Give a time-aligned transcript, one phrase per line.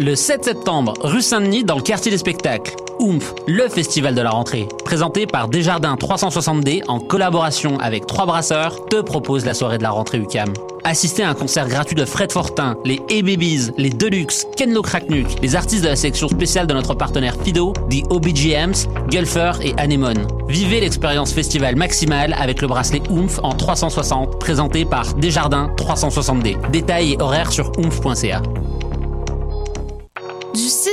[0.00, 2.76] Le 7 septembre, rue Saint-Denis, dans le quartier des spectacles.
[3.00, 8.86] Oomph, le festival de la rentrée, présenté par Desjardins 360D en collaboration avec Trois Brasseurs,
[8.86, 10.52] te propose la soirée de la rentrée UCAM.
[10.84, 15.56] Assistez à un concert gratuit de Fred Fortin, les A-Babies, les Deluxe, Kenlo Kraknuk, les
[15.56, 20.28] artistes de la sélection spéciale de notre partenaire Fido, The OBGMs, Gulfer et Anemone.
[20.46, 26.70] Vivez l'expérience festival maximale avec le bracelet Oomph en 360, présenté par Desjardins 360D.
[26.70, 28.42] Détails et horaires sur oomph.ca.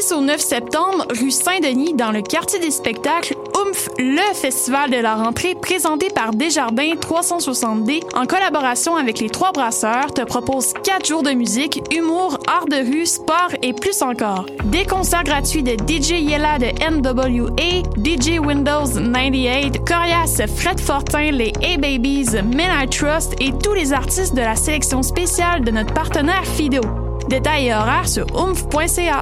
[0.05, 4.91] Du 6 au 9 septembre, rue Saint-Denis, dans le quartier des spectacles, Oomph, le festival
[4.91, 10.73] de la rentrée présenté par Desjardins 360D en collaboration avec les trois brasseurs te propose
[10.83, 14.45] 4 jours de musique, humour, art de rue, sport et plus encore.
[14.65, 21.53] Des concerts gratuits de DJ Yella de NWA, DJ Windows 98, Corias, Fred Fortin, les
[21.63, 26.45] A-Babies, Men I Trust et tous les artistes de la sélection spéciale de notre partenaire
[26.45, 26.81] Fido.
[27.27, 29.21] Détails et horaires sur oomph.ca.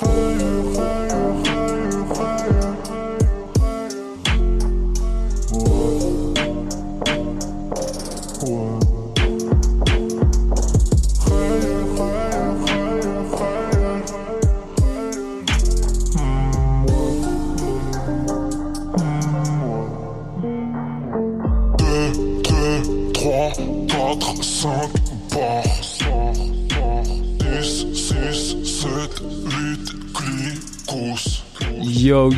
[0.00, 1.49] geur, geur.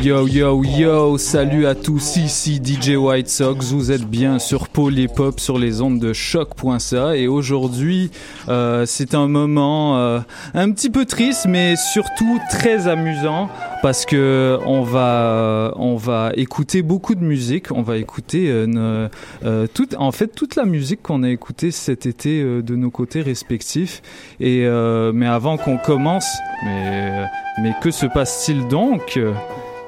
[0.01, 4.67] Yo yo yo yo, salut à tous, ici DJ White Sox, vous êtes bien sur
[4.67, 8.09] Polypop sur les ondes de choc.ca et aujourd'hui
[8.49, 10.19] euh, c'est un moment euh,
[10.55, 13.49] un petit peu triste mais surtout très amusant
[13.81, 19.07] parce que on va on va écouter beaucoup de musique, on va écouter euh,
[19.45, 22.89] euh, toute en fait toute la musique qu'on a écoutée cet été euh, de nos
[22.89, 24.01] côtés respectifs.
[24.39, 26.27] Et euh, mais avant qu'on commence
[26.65, 27.25] mais
[27.61, 29.19] mais que se passe-t-il donc?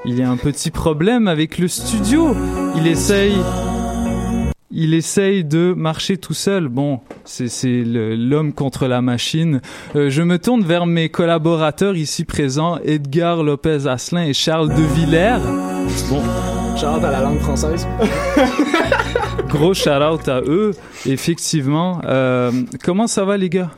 [0.06, 2.34] Il y a un petit problème avec le studio.
[2.76, 3.34] Il essaye,
[4.70, 6.68] il essaye de marcher tout seul.
[6.68, 7.48] Bon, c'est
[7.84, 9.60] l'homme contre la machine.
[9.96, 14.82] Euh, je me tourne vers mes collaborateurs ici présents, Edgar Lopez Asselin et Charles De
[14.82, 15.38] Villers.
[16.08, 16.22] Bon,
[16.76, 17.86] Genre à la langue française.
[19.48, 20.72] gros shout out à eux.
[21.06, 22.52] Effectivement, Euh,
[22.84, 23.70] comment ça va les gars?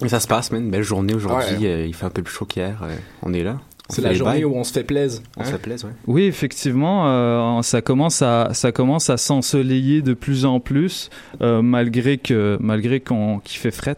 [0.00, 0.64] Mais ça se passe, man.
[0.64, 1.58] Une belle journée aujourd'hui.
[1.60, 1.66] Ouais.
[1.70, 2.80] euh, il fait un peu plus chaud qu'hier.
[2.82, 3.58] euh, on est là.
[3.92, 4.44] C'est la journée bails.
[4.44, 5.20] où on se fait plaisir.
[5.36, 5.44] On hein?
[5.44, 5.94] se fait plaisir, ouais.
[6.06, 11.10] Oui, effectivement, euh, ça commence à ça commence à s'ensoleiller de plus en plus,
[11.42, 13.96] euh, malgré que malgré qu'on qu'il fait fret.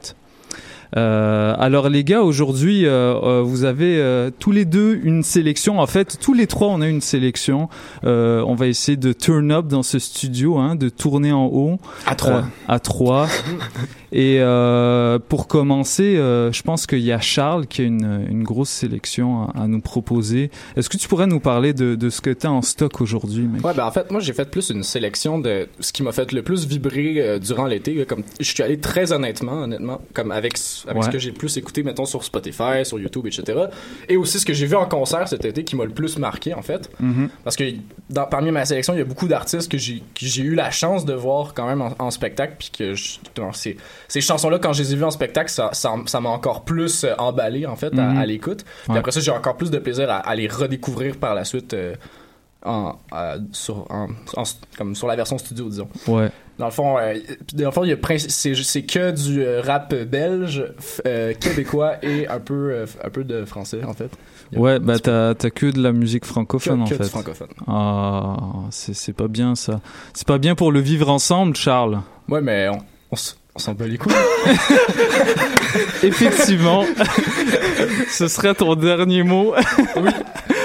[0.97, 5.79] Euh, alors les gars, aujourd'hui, euh, euh, vous avez euh, tous les deux une sélection.
[5.81, 7.69] En fait, tous les trois, on a une sélection.
[8.05, 11.79] Euh, on va essayer de turn up dans ce studio, hein, de tourner en haut.
[12.07, 12.33] À trois.
[12.33, 13.29] Euh, à trois.
[14.17, 18.45] Et euh, pour commencer, euh, je pense qu'il y a Charles qui a une, une
[18.45, 20.53] grosse sélection à, à nous proposer.
[20.77, 23.43] Est-ce que tu pourrais nous parler de, de ce que tu as en stock aujourd'hui,
[23.43, 23.65] mec?
[23.67, 26.31] Ouais, ben en fait, moi j'ai fait plus une sélection de ce qui m'a fait
[26.31, 28.05] le plus vibrer euh, durant l'été.
[28.07, 31.03] Comme je suis allé très honnêtement, honnêtement, comme avec avec Ouais.
[31.07, 33.67] ce que j'ai plus écouté, mettons, sur Spotify, sur YouTube, etc.
[34.09, 36.55] Et aussi ce que j'ai vu en concert cet été qui m'a le plus marqué,
[36.55, 36.91] en fait.
[37.01, 37.29] Mhm.
[37.43, 37.65] Parce que
[38.11, 41.15] dans, parmi ma sélection, il y a beaucoup d'artistes que j'ai eu la chance de
[41.15, 42.55] voir quand même en, en spectacle.
[42.59, 43.19] Puis que je-
[43.53, 43.77] ces,
[44.09, 47.67] ces chansons-là, quand je les ai vues en spectacle, ça m'a encore plus euh, emballé,
[47.67, 48.19] en fait, à, Mhm.
[48.19, 48.65] à l'écoute.
[48.85, 48.99] Puis Ouais.
[48.99, 51.75] après ça, j'ai encore plus de plaisir à, à les redécouvrir par la suite.
[51.75, 51.95] euh,
[52.65, 54.43] en, à- sur, en- en-
[54.79, 55.89] comme sur la version studio, disons.
[56.07, 56.31] Ouais.
[56.59, 57.15] Dans le fond, euh,
[57.55, 58.29] dans le fond, il y a princi-
[58.63, 60.65] c'est que du euh, rap belge,
[61.07, 64.11] euh, québécois et un peu euh, un peu de français en fait.
[64.55, 67.05] Ouais, bah t'as t'as que de la musique que, francophone en que fait.
[67.09, 67.49] francophone.
[67.67, 68.37] Ah,
[68.71, 69.81] c'est c'est pas bien ça.
[70.13, 72.01] C'est pas bien pour le vivre ensemble, Charles.
[72.29, 72.79] Ouais, mais on,
[73.11, 73.17] on,
[73.57, 74.13] on s'en bat les couilles.
[76.05, 76.85] Effectivement,
[78.11, 79.55] ce serait ton dernier mot.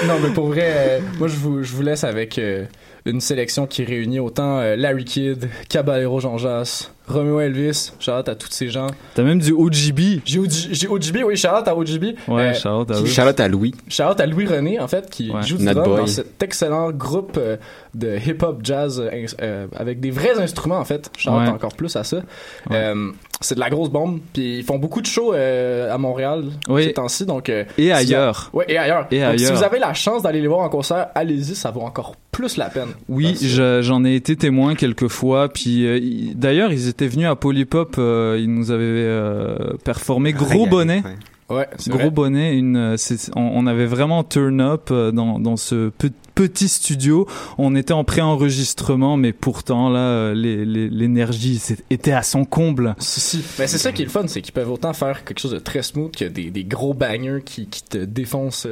[0.06, 2.64] Non, mais pour vrai, euh, moi je vous, je vous laisse avec euh,
[3.04, 8.34] une sélection qui réunit autant euh, Larry Kidd, Caballero Jean Jas, Romeo Elvis, shout à
[8.34, 8.86] tous ces gens.
[9.14, 10.20] T'as même du OGB.
[10.24, 12.14] J'ai OG j'ai OGB, oui, shout à OGB.
[12.28, 13.06] Ouais, Euh, oui.
[13.08, 13.74] Charlotte à Louis.
[13.88, 15.42] Shout à Louis René en fait qui Ouais.
[15.42, 17.56] joue du drum dans cet excellent groupe euh,
[17.94, 19.02] de hip-hop jazz
[19.42, 21.10] euh, avec des vrais instruments en fait.
[21.16, 21.48] Shout Ouais.
[21.48, 22.18] encore plus à ça.
[22.18, 22.76] Ouais.
[22.76, 23.10] Euh,
[23.40, 26.84] c'est de la grosse bombe puis ils font beaucoup de shows euh, à Montréal Oui.
[26.84, 28.50] ces temps-ci donc euh, Et si- ailleurs.
[28.52, 29.06] Ouais, et ailleurs.
[29.10, 29.56] Et Donc, Si ailleurs.
[29.58, 32.66] vous avez la chance d'aller les voir en concert, allez-y, ça vaut encore plus la
[32.70, 32.88] peine.
[33.08, 33.36] Oui,
[33.80, 35.48] j'en ai été témoin quelques fois.
[35.48, 37.96] Puis euh, il- d'ailleurs, ils étaient venus à Polypop.
[37.98, 41.02] euh, ils nous avaient euh, performé gros Régalé, bonnet.
[41.50, 41.66] ouais.
[41.88, 42.10] Gros vrai.
[42.10, 46.68] bonnet, une, c'est- on, on avait vraiment turn up euh, dans, dans ce pe- petit
[46.68, 47.26] studio.
[47.58, 51.60] On était en pré-enregistrement, mais pourtant là, euh, les- les- l'énergie
[51.90, 52.94] était à son comble.
[52.98, 53.44] Si, si.
[53.58, 55.58] Ben, c'est ça qui est le fun, c'est qu'ils peuvent autant faire quelque chose de
[55.58, 58.68] très smooth que des, des gros bangers qui, qui te défoncent.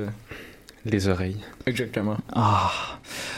[0.84, 1.36] Les oreilles.
[1.68, 2.16] Exactement.
[2.34, 2.70] Ah,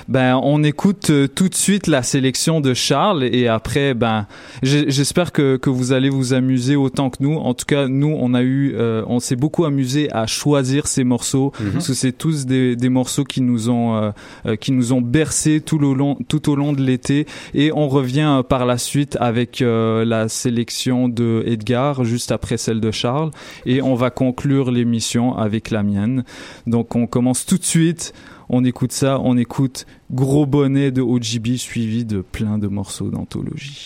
[0.08, 4.26] ben on écoute euh, tout de suite la sélection de Charles et après, ben
[4.62, 7.36] j'espère que, que vous allez vous amuser autant que nous.
[7.36, 11.04] En tout cas, nous on a eu, euh, on s'est beaucoup amusé à choisir ces
[11.04, 14.12] morceaux parce que c'est tous des, des morceaux qui nous ont
[14.46, 17.88] euh, qui nous ont bercé tout au long tout au long de l'été et on
[17.88, 23.30] revient par la suite avec la sélection de Edgar juste après celle de Charles
[23.66, 26.24] et on va conclure l'émission avec la mienne.
[26.66, 28.12] Donc on commence tout de suite.
[28.52, 33.84] On écoute ça, on écoute Gros Bonnet de OGB suivi de plein de morceaux d'anthologie.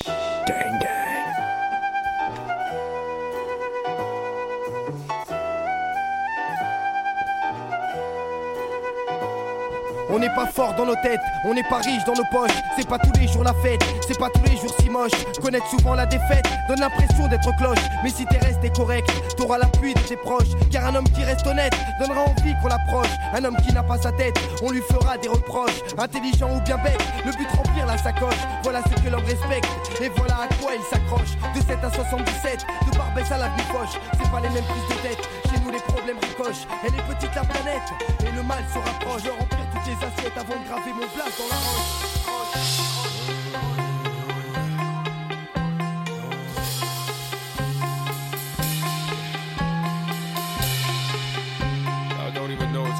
[10.14, 12.54] On n'est pas fort dans nos têtes, on n'est pas riche dans nos poches.
[12.76, 15.10] C'est pas tous les jours la fête, c'est pas tous les jours si moche.
[15.42, 17.80] Connaître souvent la défaite donne l'impression d'être cloche.
[18.04, 20.54] Mais si t'es resté correct, t'auras l'appui de tes proches.
[20.70, 23.10] Car un homme qui reste honnête donnera envie qu'on l'approche.
[23.34, 25.82] Un homme qui n'a pas sa tête, on lui fera des reproches.
[25.98, 28.38] Intelligent ou bien bête, le but remplir la sacoche.
[28.62, 29.66] Voilà ce que l'homme respecte,
[30.00, 31.34] et voilà à quoi il s'accroche.
[31.56, 33.98] De 7 à 77, de Barbès à la Bifoche.
[34.12, 36.68] C'est pas les mêmes prises de tête, chez nous les problèmes ricochent.
[36.86, 37.90] Elle est petite la planète,
[38.20, 39.22] et le mal se rapproche.
[39.24, 42.14] Je les assiettes avant de graver mon place dans la roche.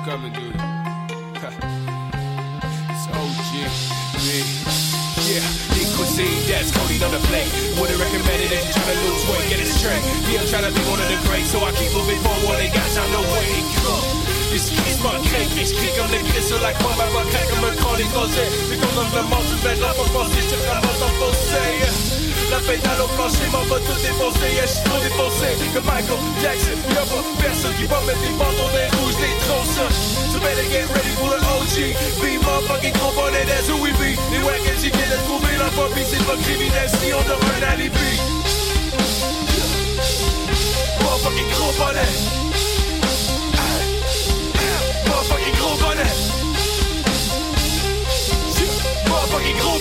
[0.04, 0.52] Coming, you?
[2.90, 3.50] it's OG,
[4.26, 5.63] me.
[6.16, 7.50] Big cuisine, that's Cody on the plate.
[7.78, 10.02] Wouldn't recommend it if you're trying to lose weight, get it straight.
[10.31, 12.75] Yeah, I'm trying to be one of the greats, so I keep moving forward, ain't
[12.75, 13.65] got time to wait.
[13.86, 14.24] Uh,
[14.55, 17.74] J'esquisse ma craque, j'écris comme les clés sur la croix, ma voix craque comme un
[17.74, 18.48] cran des français.
[18.70, 22.13] Mais quand on me montre, je vais là pour penser, je te ramasse en fossé.
[22.51, 25.48] La pédale au plancher, m'en va tout défoncer, yeah, j'suis trop défoncé.
[25.72, 29.94] Que Michael Jackson, y'a pas personne qui va mettre des bâtons des rouges, des tronçons.
[30.32, 31.96] So better get ready for the OG.
[32.20, 34.17] Be motherfucking bonnet, that's who we be.
[34.31, 37.72] Les wagons, qui viennent de trouver la phobie, c'est pas criminel si on a un
[37.72, 38.13] alibi.
[41.01, 42.13] Motherfucking gros bonnet.
[45.06, 46.13] Motherfucking gros bonnet.
[49.08, 49.74] Motherfucking gros.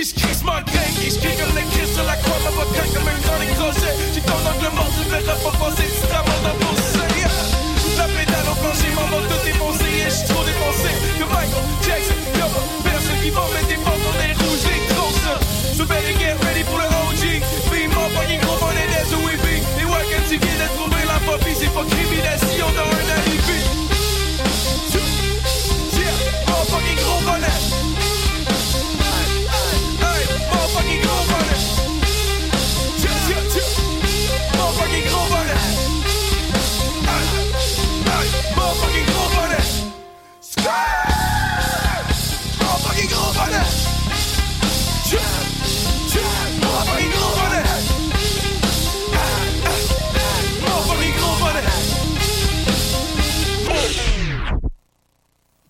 [0.00, 3.20] Ils crissent ma gang, ils crient les cris sur la croix, papa craque comme une
[3.26, 3.94] grande écrasée.
[4.12, 6.27] J'suis dans l'angle mort, je verrai pas passer, c'est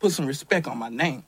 [0.08, 1.22] put some respect on my name.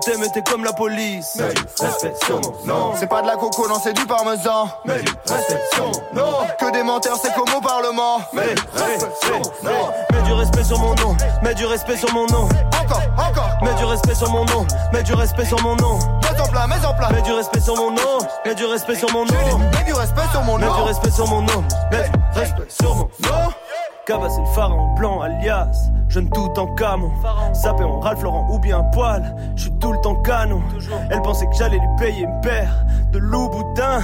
[0.00, 1.36] T'aime et t'es comme la police.
[1.36, 2.92] Mais du respect sur mon nom.
[2.98, 4.68] C'est pas de la coco, non, c'est du parmesan.
[4.84, 6.32] Mais du respect sur mon nom.
[6.58, 8.20] Que des menteurs, c'est comme au Parlement.
[8.32, 9.88] Mais du respect sur mon nom.
[10.12, 11.16] Mets du respect sur mon nom.
[11.42, 12.48] Mets du respect sur mon nom.
[12.82, 13.50] Encore, encore.
[13.62, 14.66] Mets du respect sur mon nom.
[14.92, 15.98] Mets du respect sur mon nom.
[16.22, 17.10] Mets en plat, mets en plat.
[17.10, 18.18] Mets du respect sur mon nom.
[18.44, 19.34] Mets du respect sur mon nom.
[19.72, 20.66] Mets du respect sur mon nom.
[20.66, 21.64] Mets du respect sur mon nom.
[21.90, 23.52] Mets du respect sur mon nom.
[24.10, 27.12] Cava c'est le pharaon blanc alias Jeune tout en camon
[27.52, 29.22] Sapé en Ralph Laurent ou bien poil
[29.54, 30.60] Je suis tout le temps canon.
[31.08, 34.00] Elle pensait que j'allais lui payer une paire De loup-boudin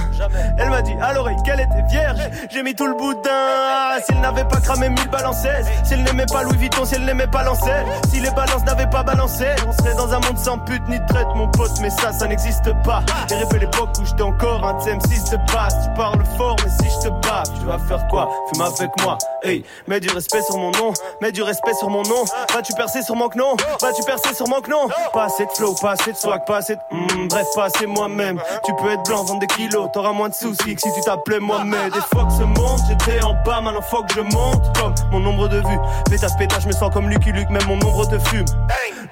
[0.57, 2.21] Elle m'a dit à l'oreille qu'elle était vierge.
[2.49, 3.99] J'ai mis tout le boudin.
[4.05, 7.27] S'il n'avait pas cramé mille balançaises Si elle n'aimait pas Louis Vuitton Si elle n'aimait
[7.27, 10.87] pas Lancel Si les balances n'avaient pas balancé On serait dans un monde sans pute
[10.87, 13.03] ni de traite mon pote Mais ça ça n'existe pas.
[13.27, 15.75] J'ai rêvé l'époque où j'étais encore un TM6 de base.
[15.83, 18.29] Tu parles fort mais si je te bats Tu vas faire quoi?
[18.53, 19.17] Fume avec moi.
[19.43, 19.65] Hey
[19.97, 22.23] Mets du respect sur mon nom, mets du respect sur mon nom.
[22.53, 23.57] Vas-tu percer sur mon non?
[23.81, 24.89] Vas-tu percer sur mon non?
[25.11, 26.81] Pas assez de flow, pas assez de swag, pas assez de.
[26.91, 28.39] Hmm, bref, pas moi-même.
[28.63, 31.39] Tu peux être blanc, vendre des kilos, t'auras moins de soucis que si tu t'appelais
[31.39, 31.89] moi-même.
[31.89, 34.77] Des fois que ce monde, j'étais en bas, maintenant que je monte.
[34.77, 35.79] Comme mon nombre de vues.
[36.11, 38.45] Pétasse, pétasse, je me sens comme Lucky Luke, même mon nombre te fume.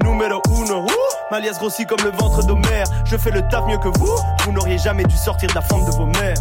[0.03, 0.85] Numéro uno,
[1.31, 2.85] ma liasse grossit comme le ventre d'Homère.
[3.05, 5.85] Je fais le taf mieux que vous, vous n'auriez jamais dû sortir de la forme
[5.85, 6.35] de vos mères.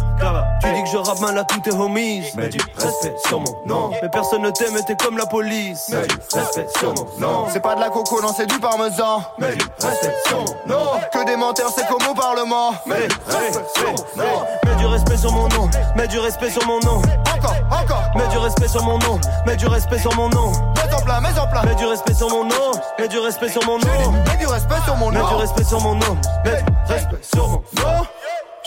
[0.85, 2.21] Que je rappe mal à tous tes homies.
[2.37, 3.89] Mais du respect sur mon nom.
[4.01, 5.89] Mais personne ne t'aime et t'es comme la police.
[5.89, 7.47] Mais du respect sur mon nom.
[7.51, 9.23] C'est pas de la coco, non, c'est du parmesan.
[9.39, 10.85] Mais du respect sur mon nom.
[11.11, 12.75] Que des menteurs, c'est comme au Parlement.
[12.85, 14.45] Mais du respect sur mon nom.
[14.63, 15.69] Mets du respect sur mon nom.
[15.95, 17.01] Mets du respect sur mon nom.
[17.35, 18.03] Encore, encore.
[18.15, 19.19] Mets du respect sur mon nom.
[19.47, 20.51] Mets du respect sur mon nom.
[20.51, 21.63] Mets en plat, mets en plat.
[21.63, 22.71] Mets du respect sur mon nom.
[22.99, 24.11] Mets du respect sur mon nom.
[24.27, 25.23] Mets du respect sur mon nom.
[25.23, 26.17] Mets du respect sur mon nom.
[26.45, 28.05] Mets du respect sur mon nom.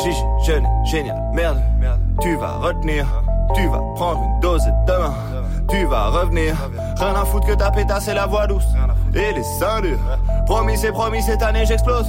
[0.00, 1.60] Chichi, jeune, génial, merde,
[2.20, 3.04] tu vas retenir,
[3.54, 5.14] tu vas prendre une dose demain,
[5.68, 6.54] tu vas revenir.
[6.98, 8.66] Rien à foutre que ta pétasse c'est la voix douce
[9.14, 9.98] et les seins durs.
[10.46, 12.06] Promis, c'est promis, cette année j'explose.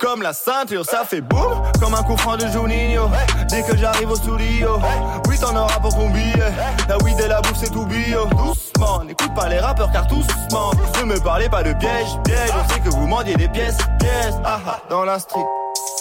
[0.00, 3.08] Comme la ceinture, ça fait boum, comme un coup franc de Juninho.
[3.48, 4.80] Dès que j'arrive au studio,
[5.28, 6.52] oui, t'en auras pour ton billet.
[6.88, 8.26] La weed et la bouffe, c'est tout bio.
[8.26, 10.76] Doucement, n'écoute pas les rappeurs car tous mentent.
[10.98, 12.50] Ne me parlez pas de piège, piège.
[12.54, 14.38] On sait que vous mendiez des pièces, pièces.
[14.44, 15.46] Ah ah, dans la street.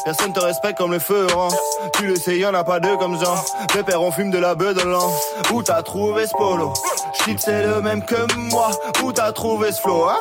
[0.10, 1.54] Personne te respecte comme le feu orange.
[1.94, 3.36] Tu le sais, y'en a pas deux comme Jean.
[3.76, 5.08] Les pères on fume de la beuh de l'an.
[5.54, 6.74] Où t'as trouvé ce polo?
[7.14, 8.72] Shit, c'est le même que moi.
[9.04, 10.16] Où t'as trouvé ce flow, hein?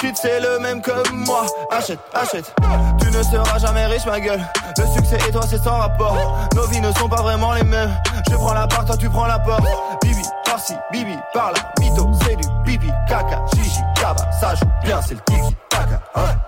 [0.00, 1.46] Shit, c'est le même que moi.
[1.68, 2.54] Achète, achète.
[3.00, 4.40] Tu ne seras jamais riche, ma gueule.
[4.78, 6.16] Le succès et toi, c'est sans rapport.
[6.54, 7.92] Nos vies ne sont pas vraiment les mêmes.
[8.30, 9.64] Je prends la part, toi, tu prends la porte.
[10.00, 11.58] Bibi, par-ci, bibi, par-là.
[11.80, 13.42] Mytho, c'est du pipi, caca.
[13.52, 15.40] Chichi, kaba, ça joue bien, c'est le tiki.
[15.40, 15.63] Hein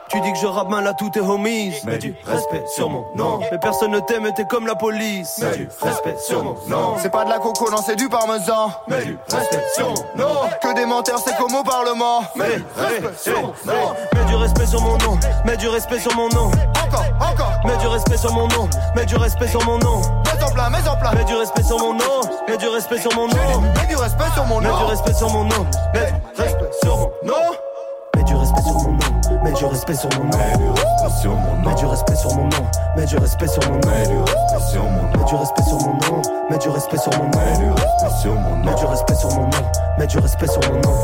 [0.09, 1.75] tu dis que je rappe mal à tous tes homies.
[1.85, 3.41] Mets du respect sur mon nom.
[3.51, 5.39] Mais personne ne t'aime et t'es comme la police.
[5.39, 6.97] Mets du respect sur mon nom.
[6.99, 8.71] C'est pas de la coco, non, c'est du parmesan.
[8.89, 10.35] Mets du respect sur mon nom.
[10.63, 12.21] Que des menteurs, c'est comme au Parlement.
[12.37, 13.95] Mets du respect sur mon nom.
[14.15, 15.19] Mets du respect sur mon nom.
[15.45, 16.51] Mets du respect sur mon nom.
[16.87, 17.53] Encore, encore.
[17.65, 18.69] Mets du respect sur mon nom.
[18.95, 20.01] Mets du respect sur mon nom.
[20.01, 21.13] Mets en plat, mets en plat.
[21.13, 22.21] Mets du respect sur mon nom.
[22.49, 23.35] Mets du respect sur mon nom.
[23.35, 24.71] Mets du respect sur mon nom.
[24.71, 25.67] Mets du respect sur mon nom.
[25.93, 27.57] Mets du respect sur mon nom.
[28.27, 31.61] Mets du respect sur mon nom, mets du respect sur mon nom.
[31.65, 32.67] Mets du respect sur mon nom,
[32.97, 33.83] mets du respect sur mon nom.
[34.11, 38.65] Mets du respect sur mon nom, mets du respect sur mon nom.
[38.65, 39.51] Mets du respect sur mon nom,
[39.99, 40.97] mets du respect sur mon nom.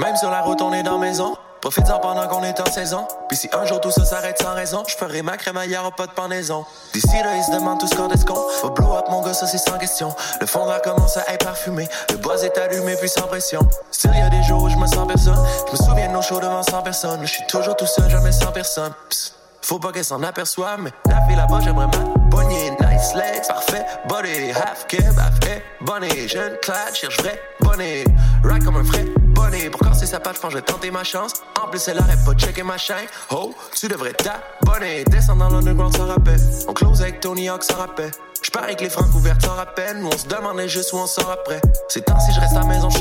[0.00, 1.34] Même sur la route on est dans mes ans
[1.66, 3.08] Profites-en pendant qu'on est en saison.
[3.26, 6.06] Puis si un jour tout ça s'arrête sans raison, je ferai ma crème ailleurs, pas
[6.06, 6.64] de pendaison.
[6.94, 9.48] D'ici là, ils se demandent tous quand est-ce qu'on va blow up, mon gars, ça
[9.48, 10.14] c'est sans question.
[10.40, 11.88] Le fond de commence à être parfumé.
[12.10, 13.68] Le bois est allumé, puis sans pression.
[13.90, 15.44] Still, y a des jours où je me sens personne.
[15.66, 17.20] Je me souviens de nos shows devant 100 personnes.
[17.22, 18.92] Je suis toujours tout seul, jamais sans personne.
[19.10, 19.45] Psst.
[19.62, 22.16] Faut pas qu'elle s'en aperçoive, mais la fille là-bas, j'aimerais ma.
[22.48, 25.38] Nice legs, parfait, body, half keb, half
[25.80, 26.28] bonnet.
[26.28, 28.04] Jeune clad, cherche vrai, bonnet.
[28.44, 29.70] Right comme un vrai bonnet.
[29.70, 31.32] Pour casser sa patte, je pense que vais tenter ma chance.
[31.62, 33.06] En plus, elle arrête pas de checker ma chaîne.
[33.30, 35.04] Oh, tu devrais t'abonner.
[35.04, 36.38] Descendre dans l'underground sans rappel.
[36.68, 38.10] On close avec Tony Hawk sans rappel.
[38.42, 39.98] Je parie que les francs ouvertes s'en rappellent.
[39.98, 41.60] Nous on se demandait juste où on sort après.
[41.88, 42.98] C'est temps si je reste à la maison, je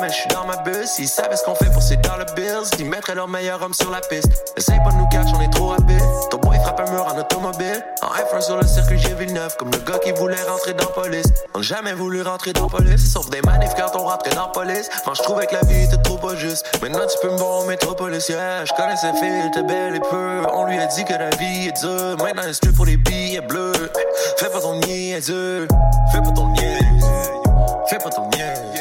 [0.00, 0.88] mais je suis dans ma bus.
[0.90, 3.90] S'ils savaient ce qu'on fait pour ces dollar bills, ils mettraient leur meilleur homme sur
[3.90, 4.28] la piste.
[4.56, 6.02] Essaye pas de nous catch, on est trop rapide.
[6.30, 7.84] Ton boy frappe un mur en automobile.
[8.02, 9.56] En F1 sur le circuit G9.
[9.56, 11.26] comme le gars qui voulait rentrer dans police.
[11.54, 14.88] On n'a jamais voulu rentrer dans police, sauf des manifs quand on rentrait dans police.
[15.00, 16.66] Enfin, je trouvais que la vie était trop pas juste.
[16.82, 18.64] Maintenant, tu peux me voir au métropolis, yeah.
[18.64, 20.42] Je connais cette fille, elle belle et peu.
[20.52, 22.16] On lui a dit que la vie est dure.
[22.18, 23.72] Maintenant, elle se pour les billets bleus.
[24.36, 25.68] Fais pas ton niaiseux.
[26.12, 27.06] Fais pas ton niaiseux.
[27.88, 28.75] Fais pas ton niaiseux.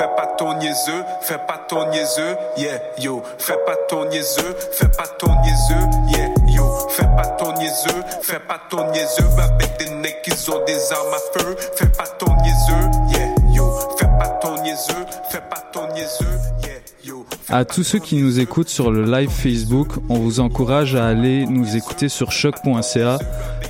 [0.00, 3.22] Fais pas ton niaiseux, fais pas ton niaiseux, yeah, yo.
[3.36, 6.88] Fais pas ton niaiseux, fais pas ton niaiseux, yeah, yo.
[6.88, 9.26] Fais pas ton niaiseux, fais pas ton niaiseux.
[9.38, 11.54] Avec des necks qui ont des armes à feu.
[11.76, 13.70] Fais pas ton niaiseux, yeah, yo.
[13.98, 16.59] Fais pas ton niaiseux, fais pas ton niaiseux.
[17.52, 21.46] À tous ceux qui nous écoutent sur le live Facebook, on vous encourage à aller
[21.46, 23.18] nous écouter sur choc.ca.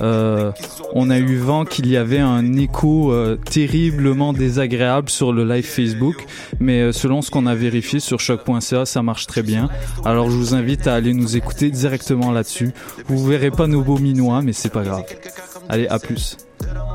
[0.03, 0.51] Euh,
[0.93, 5.65] on a eu vent qu'il y avait un écho euh, terriblement désagréable sur le live
[5.65, 6.27] Facebook,
[6.59, 9.67] mais euh, selon ce qu'on a vérifié sur choc.ca, ça marche très bien.
[10.05, 12.73] Alors je vous invite à aller nous écouter directement là-dessus.
[13.07, 15.05] Vous verrez pas nos beaux minois, mais c'est pas grave.
[15.69, 16.37] Allez, à plus.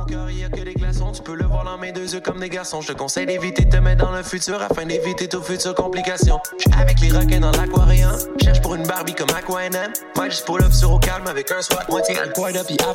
[0.08, 2.38] Il y a que des glaçons, tu peux le voir dans mes deux yeux comme
[2.38, 2.80] des garçons.
[2.80, 6.38] Je te conseille d'éviter de te mettre dans le futur afin d'éviter toute future complication.
[6.58, 8.16] J'suis avec les requins dans l'aquarium.
[8.42, 9.92] Cherche pour une Barbie comme Aquanem.
[10.14, 11.88] Moi, juste pull up sur au calme avec un swat.
[11.88, 12.16] Moitié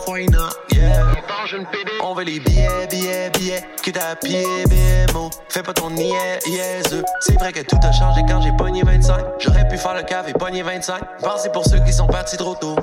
[0.05, 0.49] foina.
[0.71, 1.05] Yeah.
[2.01, 3.63] On veut les billets, billets, billets.
[3.83, 5.29] Que t'as pied, BMO.
[5.49, 6.95] Fais pas ton niais, yes.
[7.21, 9.25] C'est vrai que tout a changé quand j'ai pogné 25.
[9.39, 11.01] J'aurais pu faire le cave et pogner 25.
[11.21, 12.75] Pensez pour ceux qui sont partis trop tôt.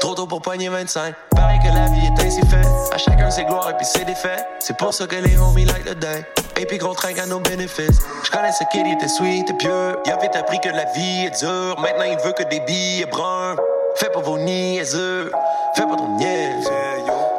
[0.00, 1.14] Trop tôt pour pogner 25.
[1.36, 2.66] Pareil que la vie est ainsi faite.
[2.92, 4.46] À chacun ses gloires et puis ses défaites.
[4.58, 6.24] C'est pour ça que les homies like the day.
[6.58, 8.00] Et puis gros train à nos bénéfices.
[8.24, 9.96] Je connais ce kid, il était sweet et pieux.
[10.06, 11.78] Il avait appris que la vie est dure.
[11.78, 13.56] Maintenant il veut que des billets bruns.
[13.96, 15.30] Fais pas vos niaiseux.
[15.74, 16.70] Fais pas ton niaise.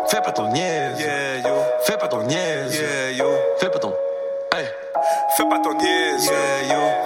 [0.08, 0.97] Fais pas ton niaise.
[1.86, 2.80] Fais pas ton niaise.
[3.60, 3.93] Fais pas ton.
[4.54, 4.67] Hey.
[5.36, 6.30] Fais pas ton niaise,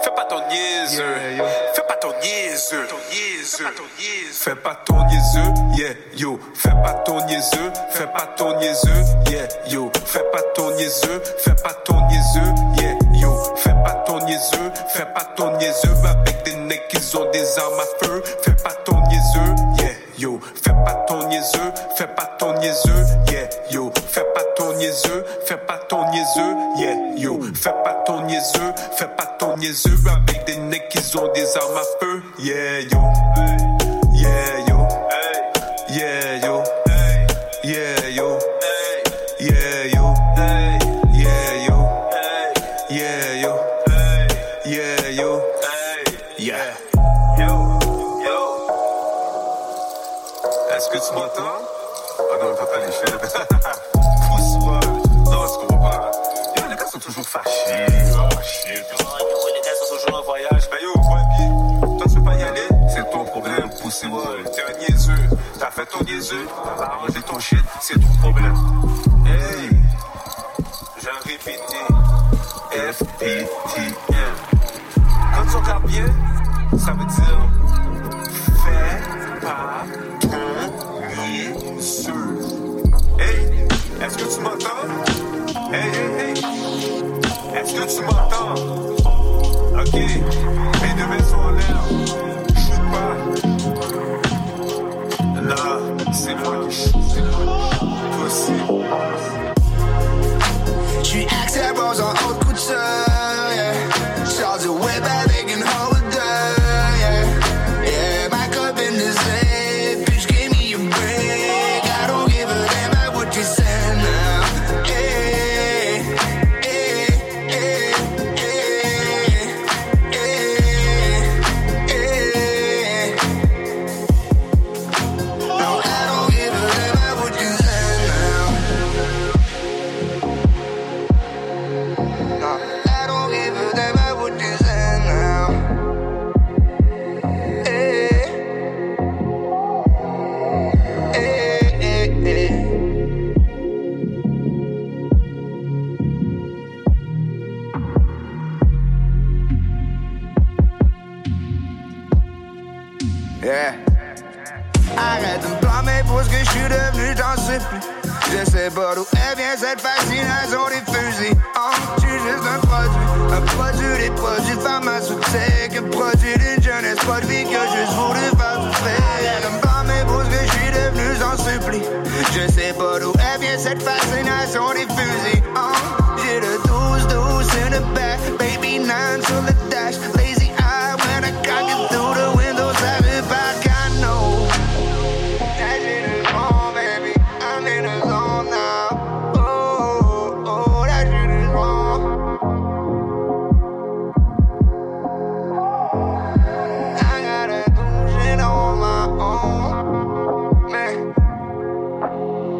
[0.01, 1.01] Fais pas ton niaise,
[2.25, 6.39] Fais pas ton niaise, Fais pas ton niaiseux, yeah, yo.
[6.55, 9.91] Fais pas ton niaiseux, fais pas ton niaiseux, yeah, yo.
[10.05, 13.31] Fais pas ton niaiseux, fais pas ton niaiseux, yeah, yo.
[13.57, 15.93] Fais pas ton niaiseux, fais pas ton niaiseux.
[16.03, 18.23] Avec des necks qui ont des armes à feu.
[18.43, 20.39] Fais pas ton niaiseux, yeah, yo.
[20.63, 23.44] Fais pas ton niaiseux, fais pas ton niaiseux, yeah,
[25.45, 27.39] fais pas ton niaiseux, yeah, yo.
[27.53, 29.95] Fais pas ton niaiseux, fais pas ton niaiseux.
[30.07, 33.64] Avec des necks qui ont des armes à feu, yeah, yo.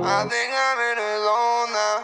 [0.08, 1.98] I think I'm in a zone now.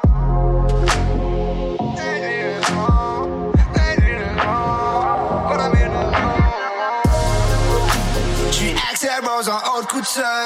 [8.52, 10.41] Tu Axel Rose en haute couture, yeah.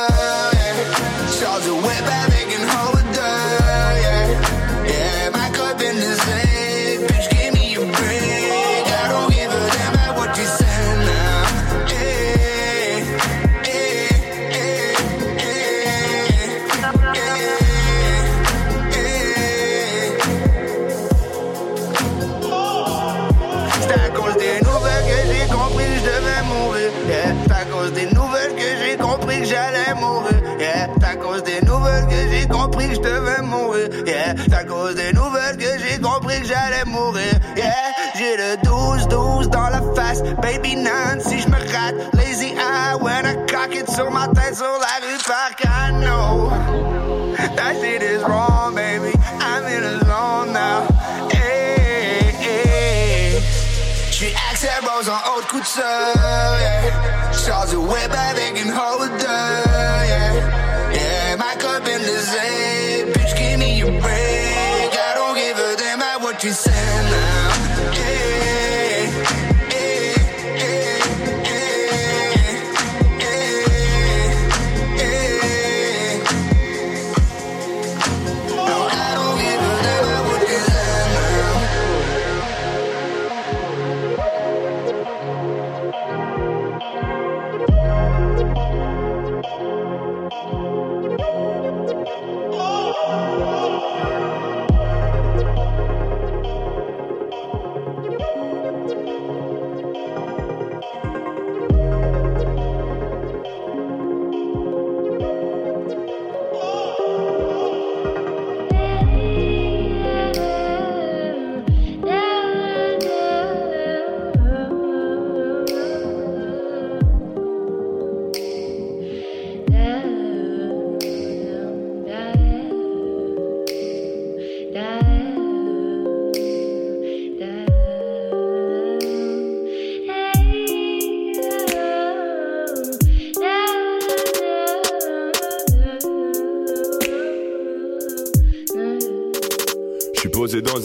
[44.26, 46.50] Cock it sur ma tête sur la rue par I know.
[47.56, 49.14] That shit is wrong, baby.
[49.40, 50.88] I'm in a zone now.
[51.32, 53.42] Hey, hey.
[54.12, 57.32] J'suis Axel Rose en haute couture, yeah.
[57.34, 59.65] Charles de Web avec une holder, yeah.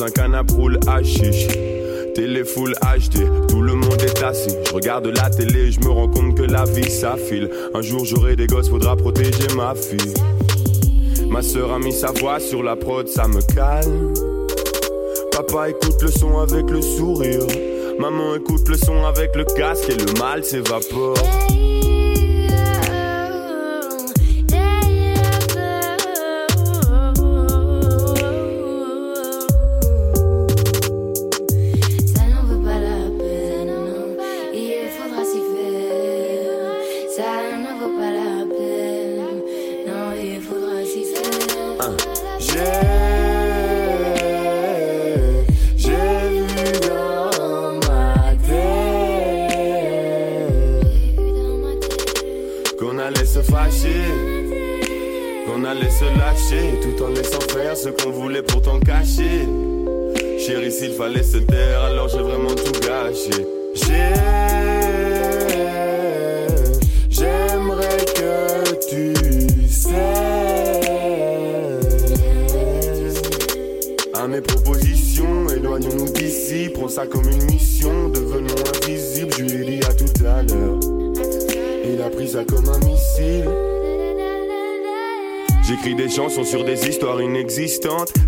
[0.02, 1.48] Un canapé roule hashish.
[2.14, 4.54] Télé full HD, tout le monde est assis.
[4.66, 7.50] Je regarde la télé, je me rends compte que la vie s'affile.
[7.74, 10.14] Un jour j'aurai des gosses, faudra protéger ma fille.
[11.28, 14.12] Ma soeur a mis sa voix sur la prod, ça me calme.
[15.32, 17.46] Papa écoute le son avec le sourire.
[17.98, 21.16] Maman écoute le son avec le casque et le mal s'évapore.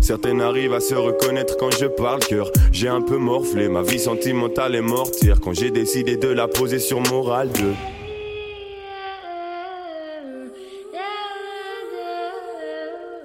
[0.03, 2.51] Certaines arrivent à se reconnaître quand je parle cœur.
[2.73, 5.39] J'ai un peu morflé, ma vie sentimentale est mortière.
[5.39, 7.63] Quand j'ai décidé de la poser sur Moral 2.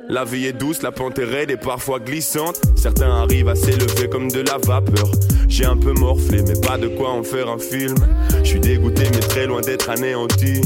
[0.08, 2.60] La vie est douce, la pente est raide et parfois glissante.
[2.76, 5.10] Certains arrivent à s'élever comme de la vapeur.
[5.48, 7.96] J'ai un peu morflé, mais pas de quoi en faire un film.
[8.44, 10.60] Je suis dégoûté, mais très loin d'être anéanti.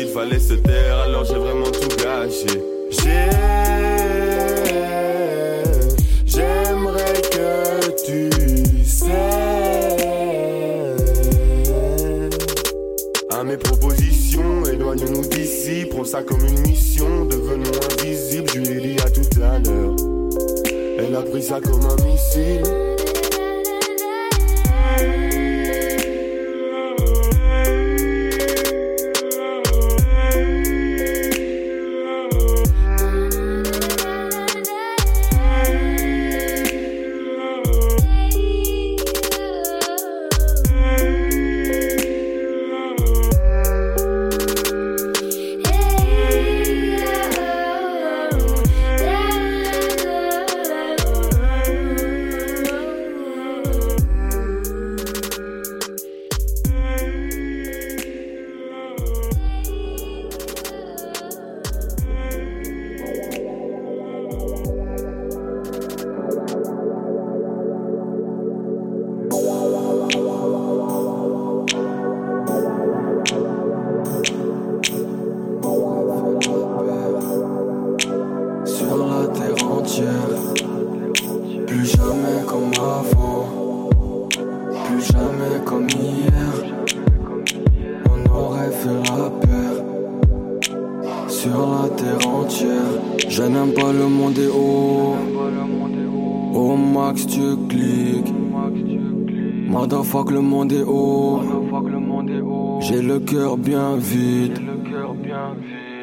[0.00, 2.69] S'il fallait se taire, alors j'ai vraiment tout gâché.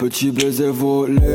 [0.07, 1.26] Petit baiser volé.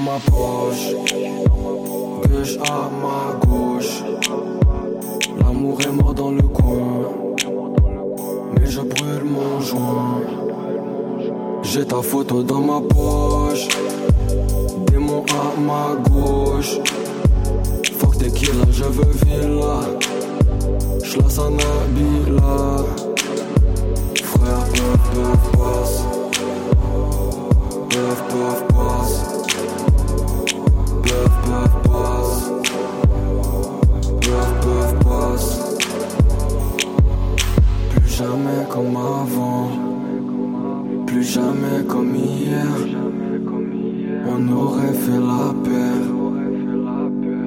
[0.00, 0.21] Du touchy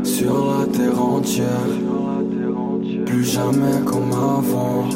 [0.06, 1.48] sur la terre entière.
[3.06, 4.88] Plus jamais comme avant,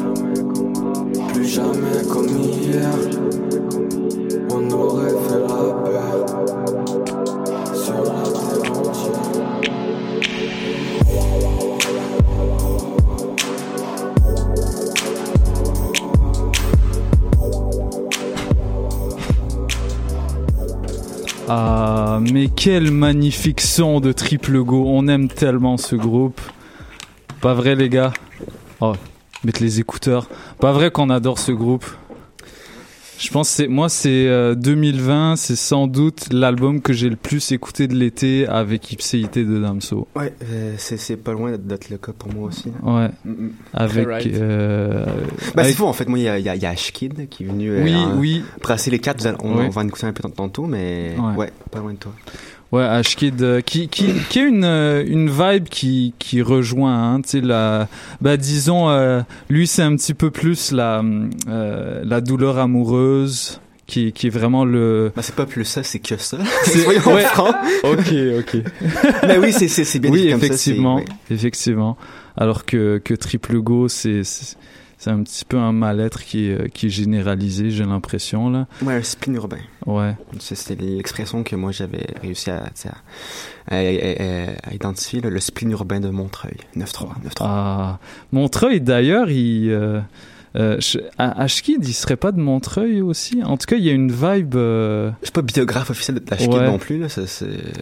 [1.32, 2.94] plus jamais comme hier.
[4.52, 6.26] On aurait fait la paire
[7.74, 9.40] sur la terre entière.
[21.52, 21.79] Ah,
[22.20, 24.84] mais quel magnifique son de Triple Go.
[24.86, 26.40] On aime tellement ce groupe.
[27.40, 28.12] Pas vrai, les gars?
[28.80, 28.94] Oh,
[29.44, 30.28] mettre les écouteurs.
[30.58, 31.86] Pas vrai qu'on adore ce groupe.
[33.20, 37.16] Je pense que c'est moi c'est euh, 2020, c'est sans doute l'album que j'ai le
[37.16, 40.08] plus écouté de l'été avec Ipséité de Damso.
[40.16, 42.72] Ouais, euh, c'est c'est pas loin d'être le cas pour moi aussi.
[42.82, 43.08] Ouais.
[43.26, 43.52] Mm, mm.
[43.74, 44.26] Avec right.
[44.34, 45.04] euh,
[45.54, 46.08] Bah, avec- c'est fou, en fait.
[46.08, 47.94] Moi, il y a, il y a, y a Ashkid qui est venu euh, Oui,
[48.16, 48.44] oui.
[48.62, 49.22] brasser les quatre.
[49.26, 49.34] Oui.
[49.44, 51.36] on va en écouter un peu tantôt, mais Ouais.
[51.36, 52.12] ouais, pas loin de toi.
[52.72, 57.20] Ouais, Ashkid, euh, qui, qui, qui a une, euh, une vibe qui, qui rejoint, hein,
[57.20, 57.88] tu sais, la,
[58.20, 61.02] bah, disons, euh, lui, c'est un petit peu plus la,
[61.48, 65.10] euh, la douleur amoureuse, qui, qui est vraiment le...
[65.16, 66.38] Bah, c'est pas plus ça, c'est que ça.
[66.64, 67.22] C'est- Soyons ouais.
[67.24, 67.56] francs.
[67.82, 68.62] Ok, ok.
[69.26, 71.04] Mais oui, c'est- c'est- bien Oui, ça, effectivement, ouais.
[71.28, 71.96] effectivement.
[72.36, 74.22] Alors que, que Triple Go, c'est,
[75.00, 78.66] c'est un petit peu un mal-être qui est, qui est généralisé, j'ai l'impression, là.
[78.82, 79.56] Ouais, un spleen urbain.
[79.86, 80.14] Ouais.
[80.38, 82.62] C'est- C'était l'expression que moi j'avais réussi à,
[84.72, 86.56] identifier, là, le spleen urbain de Montreuil.
[86.76, 87.14] 9-3.
[87.24, 87.46] 9-3.
[87.48, 87.98] Ah,
[88.32, 90.00] Montreuil, d'ailleurs, il, euh,
[90.56, 93.40] Euh, je- Ashkid, il serait pas de Montreuil aussi?
[93.44, 94.56] En tout cas, il y a une vibe.
[94.56, 96.66] euh, Je suis pas biographe officiel de Ashkid Ouais.
[96.66, 97.08] non plus, là.
[97.08, 97.22] Ça.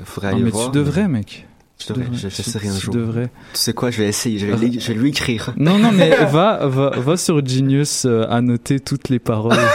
[0.04, 0.70] Faudrait Ah, aller mais voir.
[0.70, 1.46] tu devrais, mec.
[1.80, 2.94] Je devrais, j'essaierai Tu- un tu jour.
[2.94, 3.26] devrais.
[3.52, 5.54] Tu sais quoi, je vais essayer, je vais, je vais lui écrire.
[5.56, 9.56] Non, non, mais va, va, va sur Genius euh, annoter toutes les paroles.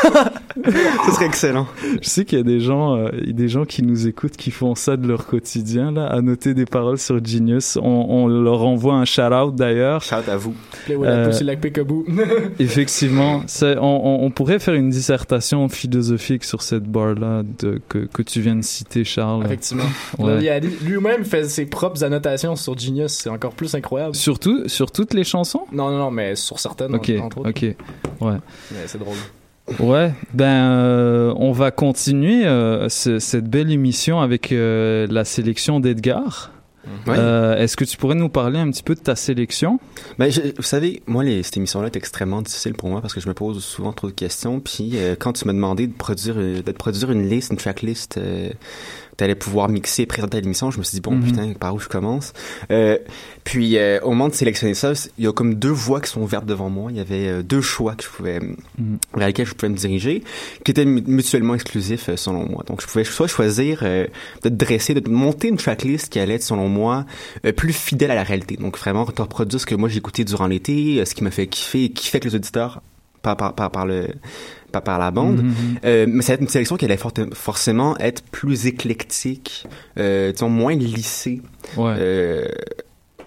[1.06, 1.68] Ce serait excellent.
[2.02, 4.76] Je sais qu'il y a des gens, euh, des gens qui nous écoutent qui font
[4.76, 7.78] ça de leur quotidien, là, annoter des paroles sur Genius.
[7.82, 10.04] On, on leur envoie un shout-out d'ailleurs.
[10.04, 10.54] Shout à vous.
[10.90, 11.32] Euh.
[12.60, 17.44] Effectivement, c'est- on, on, on pourrait faire une dissertation philosophique sur cette barre-là
[17.90, 19.46] que, que tu viens de citer, Charles.
[19.46, 19.84] Effectivement.
[20.20, 20.36] Ouais.
[20.36, 24.16] Là, il a dit- Lui-même fait ses propres annotations sur Genius, c'est encore plus incroyable.
[24.16, 25.66] Surtout sur toutes les chansons?
[25.72, 27.50] Non, non, non, mais sur certaines, Ok, entre autres.
[27.50, 27.62] ok,
[28.22, 28.38] ouais.
[28.72, 29.18] Mais c'est drôle.
[29.80, 35.80] Ouais, ben euh, on va continuer euh, ce- cette belle émission avec euh, la sélection
[35.80, 36.52] d'Edgar.
[37.08, 37.16] Ouais.
[37.18, 39.80] Euh, Est-ce que tu pourrais nous parler un petit peu de ta sélection?
[40.20, 43.22] Ben, je- vous savez, moi, les, cette émission-là est extrêmement difficile pour moi parce que
[43.22, 44.60] je me pose souvent trop de questions.
[44.60, 48.50] Puis, euh, quand tu m'as demandé de produire, de produire une liste, une tracklist, euh,
[49.18, 51.24] t'allais pouvoir mixer et présenter l'émission, je me suis dit, bon, Mhm.
[51.24, 52.34] putain, par où je commence?
[52.72, 52.98] Euh,
[53.44, 56.22] puis, euh, au moment de sélectionner ça, il y a comme deux voies qui sont
[56.22, 56.92] ouvertes devant moi.
[56.92, 58.98] Il y avait euh, deux choix que je pouvais, Mhm.
[59.16, 60.24] vers lesquels je pouvais me diriger,
[60.64, 62.64] qui étaient mu- mutuellement exclusifs, euh, selon moi.
[62.68, 64.08] Donc, je pouvais soit choisir euh,
[64.44, 67.06] de dresser, de monter une tracklist qui allait être, selon moi,
[67.46, 68.56] euh, plus fidèle à la réalité.
[68.58, 71.48] Donc, vraiment reproduire ce que moi j'ai écouté durant l'été, euh, ce qui m'a fait
[71.48, 72.82] kiffer et qui fait que les auditeurs
[73.24, 74.08] par, par, par, par le
[74.72, 75.44] par, par la bande.
[75.44, 75.54] Mhm.
[75.86, 77.00] Euh, mais ça va être une sélection qui allait
[77.34, 79.66] forcément être plus éclectique,
[79.98, 81.42] euh, disons moins lissée
[81.78, 81.96] Ouais.
[81.98, 82.48] euh,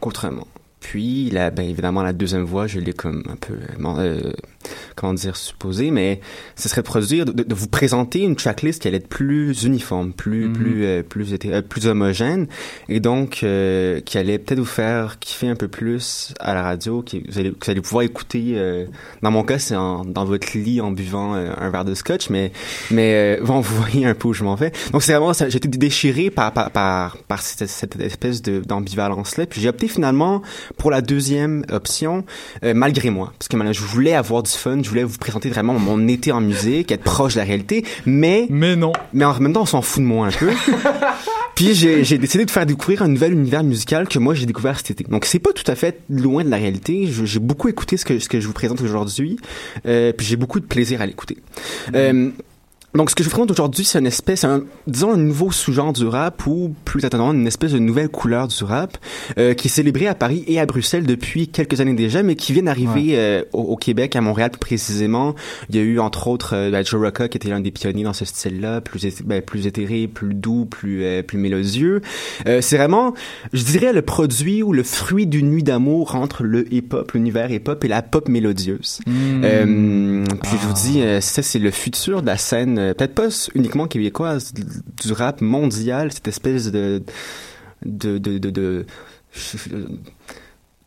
[0.01, 0.47] qu'autrement.
[0.81, 4.33] Puis, là, ben, évidemment, la deuxième voie, je l'ai comme un peu, euh,
[4.97, 6.21] comment dire, supposé, mais
[6.57, 10.13] ce serait de produire, de, de vous présenter une tracklist qui allait être plus uniforme,
[10.13, 10.53] plus, Mhm.
[10.53, 12.47] plus, euh, plus, euh, plus homogène,
[12.89, 17.03] et donc euh, qui allait peut-être vous faire kiffer un peu plus à la radio,
[17.03, 18.53] qui vous allez, que vous allez pouvoir écouter.
[18.57, 18.87] euh,
[19.23, 22.53] dans mon cas, c'est en- dans votre lit en buvant un verre de scotch, mais,
[22.91, 24.73] mais bon, vous voyez un peu où je m'en vais.
[24.93, 29.37] Donc c'est vraiment, j'ai été déchiré par par par, par cette, cette espèce de d'ambivalence
[29.37, 29.47] là.
[29.47, 30.43] Puis j'ai opté finalement
[30.77, 32.25] pour la deuxième option,
[32.63, 36.09] malgré moi, parce que je voulais avoir du fun, je voulais vous présenter vraiment mon
[36.09, 39.63] été en musique, être proche de la réalité, mais mais non, mais en même temps,
[39.63, 40.51] on s'en fout de moi un peu.
[41.57, 44.91] Puis j'ai décidé de faire découvrir un nouvel univers musical que moi j'ai découvert cet
[44.91, 45.05] été.
[45.05, 47.09] Donc c'est pas tout à fait loin de la réalité.
[47.09, 49.39] J'ai beaucoup écouté ce que ce que je vous présente aujourd'hui,
[49.87, 51.39] euh, puis j'ai beaucoup de plaisir à l'écouter.
[51.95, 52.31] Euh,
[52.97, 55.93] donc, ce que je vous présente aujourd'hui, c'est une espèce, un, disons, un nouveau sous-genre
[55.93, 58.99] du rap ou, plus étonnamment, une espèce de nouvelle couleur du rap
[59.39, 62.53] euh, qui est célébrée à Paris et à Bruxelles depuis quelques années déjà, mais qui
[62.53, 65.35] vient d'arriver euh, au, au Québec, à Montréal plus précisément.
[65.71, 68.05] Il y a eu, entre autres, euh, ben, Joe Rocca qui était l'un des pionniers
[68.05, 72.01] dans ce style-là, plus, ben, plus éthéré, plus doux, plus, euh, plus mélodieux.
[72.47, 73.15] Euh, c'est vraiment,
[73.53, 77.85] je dirais, le produit ou le fruit d'une nuit d'amour entre le hip-hop, l'univers hip-hop
[77.85, 79.01] et la pop mélodieuse.
[79.07, 79.45] Mm.
[79.45, 83.29] Euh, puis je vous dis, euh, ça c'est le futur de la scène, peut-être pas
[83.55, 87.03] uniquement québécoise, du rap mondial, cette espèce de
[87.85, 88.87] de, de,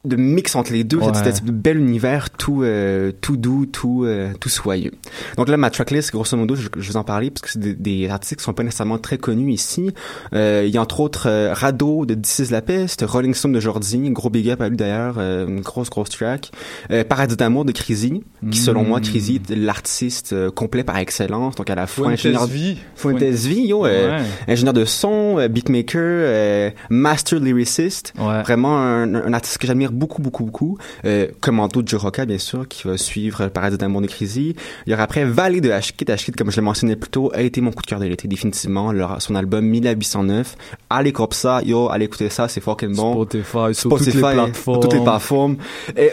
[0.06, 1.10] de mix entre les deux, Ouais.
[1.12, 4.92] espèce de bel univers tout euh, tout doux, tout euh, tout soyeux.
[5.38, 7.74] Donc là, ma tracklist, grosso modo, je, je vous en parler parce que c'est des,
[7.74, 9.92] des artistes qui sont pas nécessairement très connus ici.
[10.34, 13.52] Euh, il y a entre autres euh, Rado de This is la peste, Rolling Stone
[13.52, 16.52] de Jordi, gros big up à lui d'ailleurs, euh, une grosse grosse track.
[16.92, 19.04] Euh, Paradis d'amour de Crazy, qui selon moi, Mm.
[19.04, 22.78] Crazy est l'artiste euh, complet par excellence, donc à la fois ingénieur V.
[22.96, 24.26] Fuentes V, yo, euh, Ouais.
[24.48, 30.44] ingénieur de son, beatmaker, euh, master lyricist, vraiment un, un artiste que j'admire beaucoup beaucoup
[30.44, 30.78] beaucoup.
[31.06, 34.56] Euh, Commando de Joe Rocca, bien sûr, qui va suivre Paradis d'amour de Crazy.
[34.86, 36.10] Il y aura après Valley de Ashkid.
[36.10, 38.28] Ashkid, comme je l'ai mentionné plus tôt, a été mon coup de cœur de l'été
[38.28, 38.92] définitivement.
[38.92, 40.56] Leur, son album 1809.
[40.90, 43.14] Allez comme ça, yo, allez écouter ça, c'est fucking bon.
[43.14, 44.54] Spotify, sur toutes les plateformes.
[44.54, 45.58] sur toutes les plateformes.
[45.98, 46.10] Et,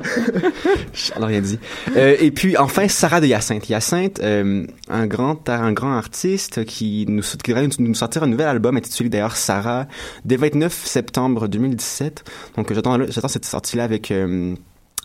[1.20, 1.58] Ai rien dit.
[1.96, 3.68] Euh, et puis enfin Sarah de Hyacinthe.
[3.68, 8.76] Hyacinthe, euh, un grand un grand artiste qui nous qui nous- sortir un nouvel album
[8.76, 9.86] intitulé d'ailleurs Sarah
[10.24, 12.24] dès 29 septembre 2017.
[12.56, 14.54] Donc j'attends j'attends cette sortie là avec euh,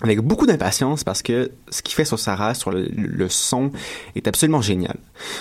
[0.01, 3.71] avec beaucoup d'impatience parce que ce qu'il fait sur Sarah, sur le, le son,
[4.15, 4.95] est absolument génial.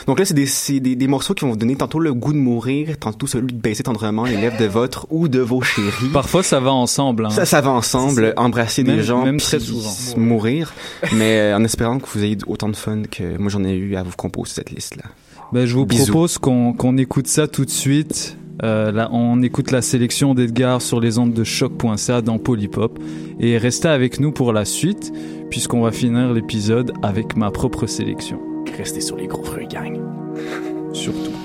[0.07, 2.33] Donc là, c'est des, c'est des, des morceaux qui vont vous donner tantôt le goût
[2.33, 6.09] de mourir, tantôt celui de baisser tendrement les lèvres de votre ou de vos chéris.
[6.13, 7.27] Parfois, ça va ensemble.
[7.27, 7.31] Hein.
[7.31, 9.93] Ça, ça va ensemble, embrasser des gens, même très souvent.
[10.17, 10.73] mourir,
[11.13, 13.97] mais euh, en espérant que vous ayez autant de fun que moi j'en ai eu
[13.97, 15.05] à vous composer cette liste-là.
[15.53, 16.11] Ben, je vous Bisous.
[16.11, 18.37] propose qu'on qu'on écoute ça tout de suite.
[18.63, 22.99] Euh, là, on écoute la sélection d'Edgar sur les ondes de choc.ca dans Polypop.
[23.39, 25.13] Et restez avec nous pour la suite,
[25.51, 28.41] puisqu'on va finir l'épisode avec ma propre sélection.
[28.77, 29.99] Restez sur les gros fruits, gang.
[30.93, 31.38] Surtout.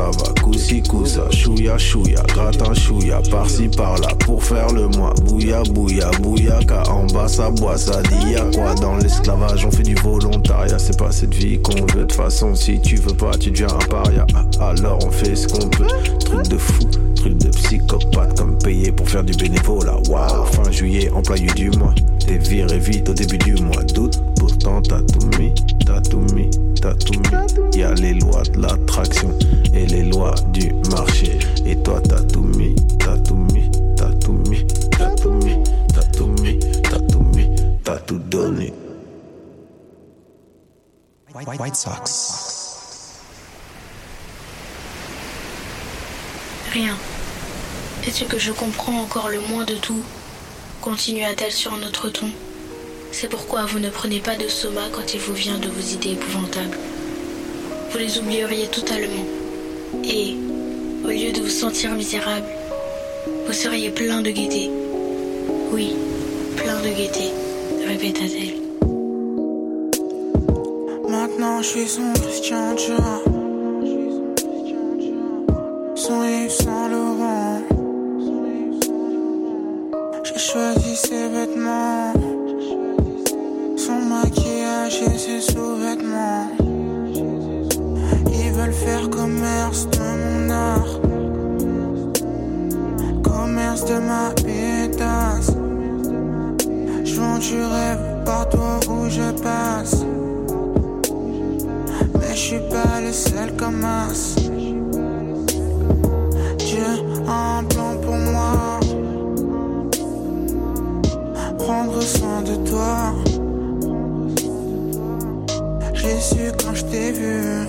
[0.00, 5.12] Ça va Coussi coussa, chouya chouya, gratin chouya, par-ci par-là pour faire le mois.
[5.26, 9.64] Bouya bouya, bouyaka, en bas ça boit, ça dit y'a quoi dans l'esclavage?
[9.66, 12.06] On fait du volontariat, c'est pas cette vie qu'on veut.
[12.06, 14.26] De façon, si tu veux pas, tu deviens un paria.
[14.60, 15.86] Alors on fait ce qu'on peut.
[16.20, 16.84] Truc de fou,
[17.16, 19.98] truc de psychopathe, comme payé pour faire du bénévolat.
[20.08, 21.94] Waouh, fin juillet, employé du mois.
[22.26, 24.22] T'es viré vite au début du mois d'août.
[24.38, 25.52] Pourtant, t'as tout mis,
[25.84, 26.48] t'as tout mis,
[26.80, 27.78] t'as tout mis.
[27.78, 29.36] Y a les lois de l'attraction
[29.74, 31.38] et les lois du marché.
[31.66, 35.58] Et toi, t'as tout mis, t'as tout mis, t'as tout mis, t'as tout mis,
[35.92, 37.50] t'as tout mis, t'as tout mis,
[37.84, 38.72] t'as tout donné.
[41.34, 43.20] White Sox.
[46.72, 46.96] Rien.
[48.06, 50.02] Et ce que je comprends encore le moins de tout,
[50.80, 52.30] continua-t-elle sur un autre ton.
[53.12, 56.12] C'est pourquoi vous ne prenez pas de soma quand il vous vient de vos idées
[56.12, 56.78] épouvantables.
[57.90, 59.26] Vous les oublieriez totalement.
[60.04, 60.36] Et,
[61.04, 62.46] au lieu de vous sentir misérable,
[63.46, 64.70] vous seriez plein de gaieté.
[65.72, 65.92] Oui,
[66.56, 67.30] plein de gaieté,
[67.86, 68.60] répéta-t-elle.
[71.10, 73.22] Maintenant je suis son Christian Dior
[75.96, 77.60] Son Yves Saint Laurent
[80.22, 82.09] J'ai choisi ses vêtements
[84.90, 86.48] ses sous-vêtements
[88.32, 91.00] Ils veulent faire commerce de mon art
[93.22, 95.52] Commerce de ma pétasse
[97.04, 97.56] Je vends du
[98.24, 100.04] partout où je passe
[102.18, 104.34] mais je suis pas le seul comme as.
[106.58, 106.84] Dieu
[107.28, 108.80] a un plan pour moi.
[111.58, 113.19] Prendre soin de toi.
[116.20, 117.66] J'ai su quand je t'ai vu.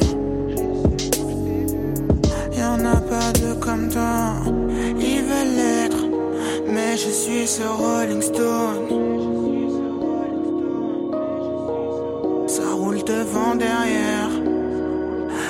[2.58, 4.34] Y'en a pas deux comme toi.
[5.00, 6.04] Ils veulent l'être,
[6.68, 8.88] mais je suis ce Rolling Stone.
[12.48, 14.32] Ça roule devant, derrière,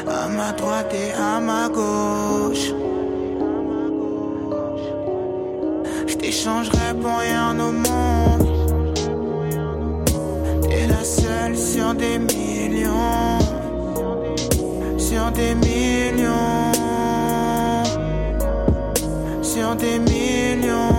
[0.08, 2.72] à ma droite et à ma gauche.
[6.06, 8.48] Je t'échangerai pour rien au monde.
[10.70, 12.51] T'es la seule sur des millions,
[15.32, 16.72] sur des millions,
[19.42, 20.96] sur des millions.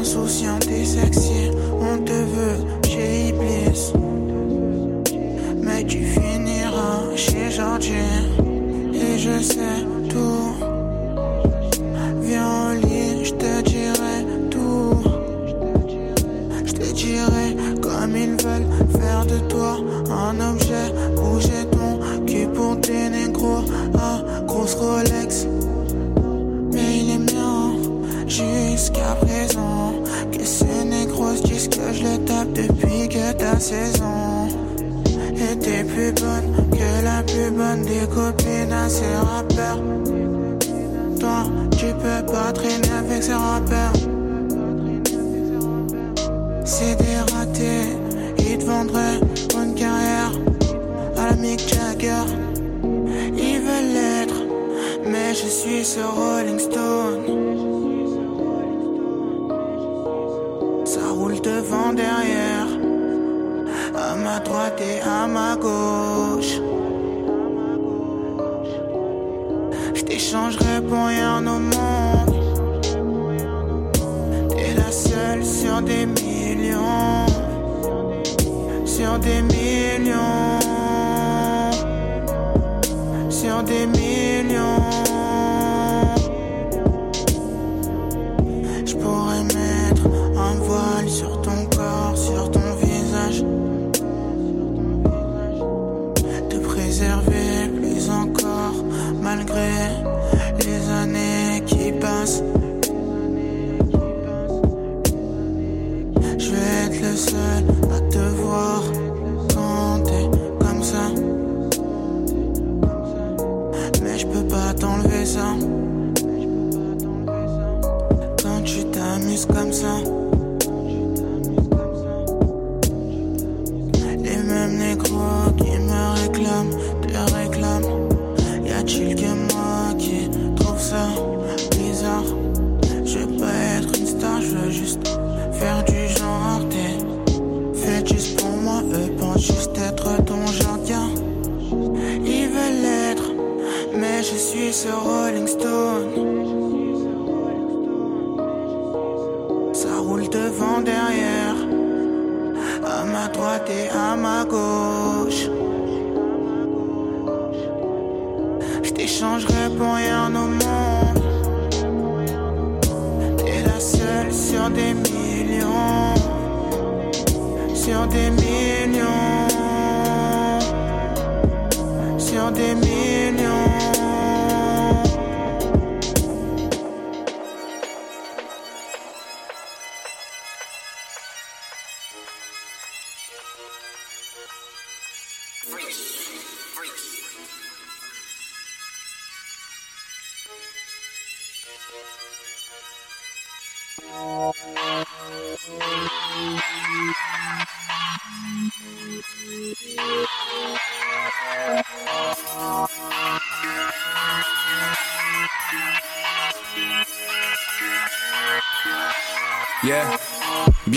[0.00, 1.50] Insouciante et sexy,
[1.80, 3.92] on te veut chez Iblis.
[5.62, 7.92] Mais tu finiras chez Georgie.
[8.94, 9.89] Et je sais
[32.54, 34.48] depuis que ta saison
[35.52, 39.80] était plus bonne que la plus bonne des copines à ces rappeurs.
[41.18, 41.44] Toi,
[41.78, 43.92] tu peux pas traîner avec ces rappeurs.
[46.64, 47.88] C'est des ratés,
[48.38, 49.20] ils te vendraient
[49.62, 50.32] une carrière
[51.16, 52.26] à la Mick Jagger.
[53.36, 54.40] Ils veulent l'être,
[55.04, 57.09] mais je suis ce Rolling Stone.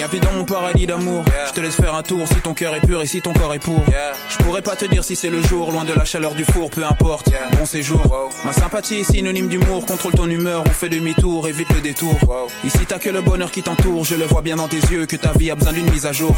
[0.04, 1.24] Bienvenue dans mon paradis d'amour.
[1.48, 3.54] Je te laisse faire un tour si ton cœur est pur et si ton corps
[3.54, 3.82] est pour.
[4.28, 6.70] Je pourrais pas te dire si c'est le jour, loin de la chaleur du four,
[6.70, 7.32] peu importe.
[7.58, 8.02] Bon séjour.
[8.44, 9.86] Ma sympathie est synonyme d'humour.
[9.86, 12.20] Contrôle ton humeur ou fais demi-tour, évite le détour.
[12.66, 14.04] Ici t'as que le bonheur qui t'entoure.
[14.04, 16.12] Je le vois bien dans tes yeux que ta vie a besoin d'une mise à
[16.12, 16.36] jour.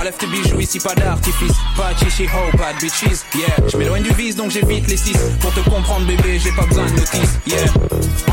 [0.00, 1.52] Enlève tes bijoux, ici pas d'artifice.
[1.76, 3.04] Pas de chichi ho, pas de bitches.
[3.34, 3.68] Yeah.
[3.70, 5.18] Je m'éloigne du vice donc j'évite les six.
[5.42, 7.38] Pour te comprendre bébé, j'ai pas besoin de notice.
[7.46, 7.64] Yeah.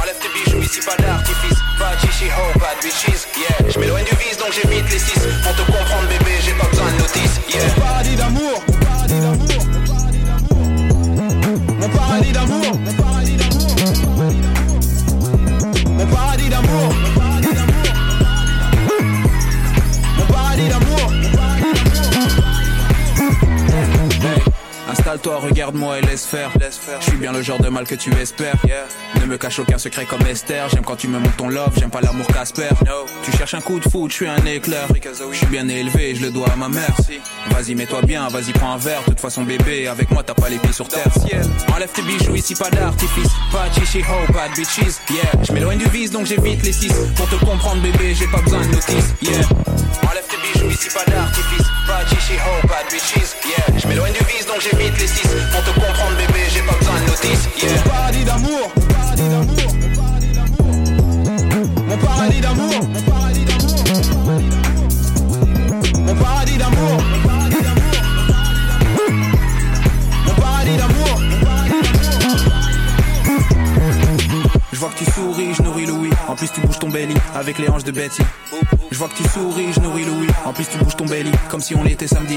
[0.02, 1.58] Enlève tes bijoux, ici pas d'artifice.
[1.82, 2.26] Pas chichi.
[2.26, 3.72] Yeah.
[3.74, 5.20] Je m'éloigne du vice donc j'évite les six.
[5.44, 7.40] Pour te comprendre bébé, j'ai pas besoin de notice.
[7.50, 7.74] Yeah.
[7.80, 8.64] Paradis d'amour.
[8.82, 9.66] Paradis d'amour.
[11.80, 13.11] Mon paradis d'amour.
[25.22, 26.50] Installe-toi, regarde-moi et laisse faire.
[27.00, 28.56] Je suis bien le genre de mal que tu espères.
[29.20, 30.68] Ne me cache aucun secret comme Esther.
[30.70, 32.70] J'aime quand tu me montres ton love, j'aime pas l'amour Casper.
[33.24, 34.88] Tu cherches un coup de foot, je suis un éclair.
[35.32, 36.96] Je suis bien élevé, je le dois à ma mère.
[37.52, 39.02] Vas-y, mets-toi bien, vas-y, prends un verre.
[39.02, 41.06] De toute façon, bébé, avec moi, t'as pas les pieds sur terre.
[41.72, 43.30] Enlève tes bijoux, ici pas d'artifice.
[43.52, 44.98] Pas de chichi ho, pas de bitches.
[45.12, 46.92] Yeah, je m'éloigne du vice, donc j'évite les six.
[47.16, 49.14] Pour te comprendre, bébé, j'ai pas besoin de notice.
[49.22, 49.34] Yeah,
[50.10, 51.71] enlève tes bijoux, ici pas d'artifice.
[53.44, 55.28] Yeah, je m'éloigne du vice, donc j'évite les six.
[55.52, 57.50] Pour te comprendre, bébé, j'ai pas besoin de notice.
[57.62, 58.72] Yeah, mon paradis d'amour.
[61.88, 62.74] Mon paradis d'amour.
[62.94, 63.82] Mon paradis d'amour.
[66.00, 67.04] Mon paradis d'amour.
[67.24, 67.31] Mon
[74.82, 76.10] vois que tu souris, je nourris Louis.
[76.28, 78.24] En plus, tu bouges ton belly avec les hanches de Betty.
[78.90, 80.28] Je vois que tu souris, je nourris Louis.
[80.44, 82.36] En plus, tu bouges ton belly comme si on était samedi.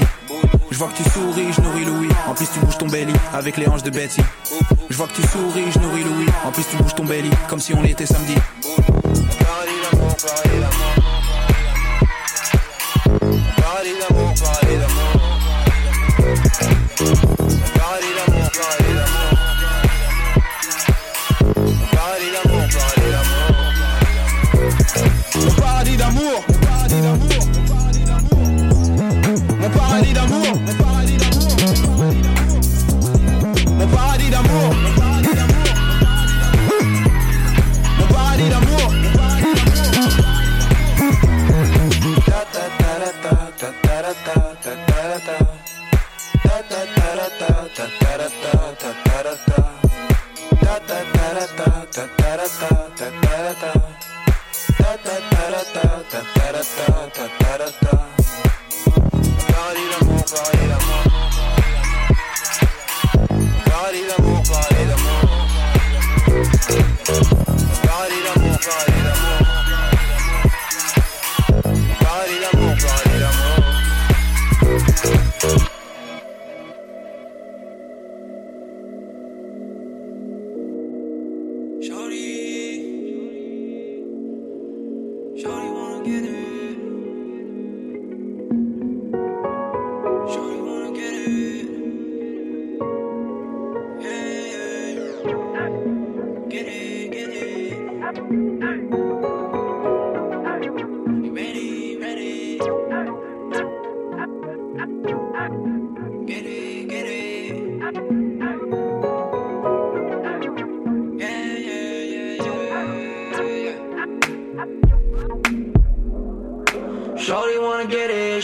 [0.69, 2.09] Je vois que tu souris, je nourris Louis.
[2.27, 4.21] En plus, tu bouges ton belly avec les hanches de Betty.
[4.91, 6.27] Je vois que tu souris, je nourris Louis.
[6.45, 8.35] En plus, tu bouges ton belly comme si on était samedi.
[9.89, 10.15] D'amour,
[10.61, 10.95] d'amour.
[16.37, 16.74] D'amour,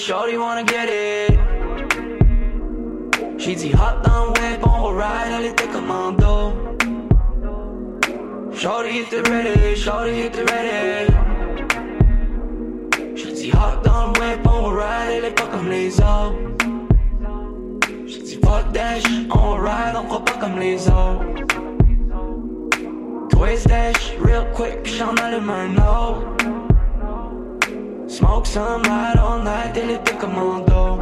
[0.02, 1.38] shorty wanna get it.
[3.38, 6.54] She dit hop dans le web, on va ride, elle était commando.
[8.52, 11.12] Shorty était ready, shorty était ready.
[13.16, 16.36] She dit hop dans le web, on va ride, elle est pas comme les autres.
[18.08, 21.26] She dit fuck shit, on va ride, on croit pas comme les autres.
[23.30, 23.68] Twist
[24.00, 26.51] shit real quick, puis j'en allume un autre.
[28.22, 30.98] Smoke some light all night, till it commando.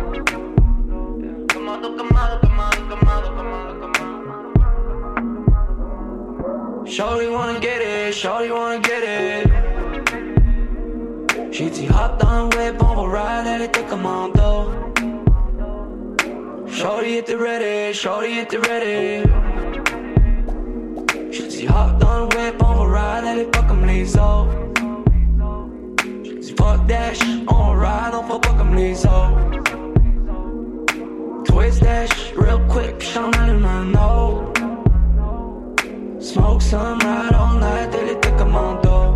[1.52, 4.16] Commando, commando, commando, commando, commando, commando.
[6.86, 9.52] Shorty wanna get it, shorty wanna get it.
[11.54, 14.72] She dit hop dans le whip, on va ride, elle était commando.
[16.68, 19.28] Shorty était ready, shorty était ready.
[21.34, 24.56] She dit hop dans le whip, on va ride, elle est pas comme les autres.
[26.60, 29.64] Fuck that shit, on ride, on fuck pas comme les autres.
[31.46, 34.62] Twist that shit real quick, puis j'en allume un autre.
[36.20, 39.16] Smoke some, ride all night, till it commando.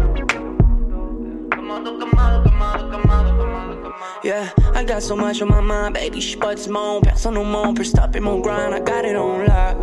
[1.51, 3.93] Commando, commando, commando, commando, commando, commando.
[4.23, 7.03] Yeah, I got so much on my mind, baby, je suis pas du monde.
[7.03, 9.75] Personne au monde peut stopper mon grind, I got it on lock.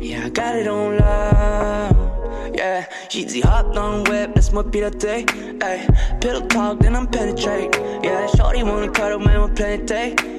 [0.00, 2.09] Yeah, I got it on lock.
[2.54, 5.24] Yeah, dit hop dans le web, laisse-moi piloter.
[5.62, 5.86] Hey,
[6.20, 7.76] pillow talk, then I'm penetrate.
[8.02, 9.90] Yeah, shorty wanna cuddle, man, we'll play it.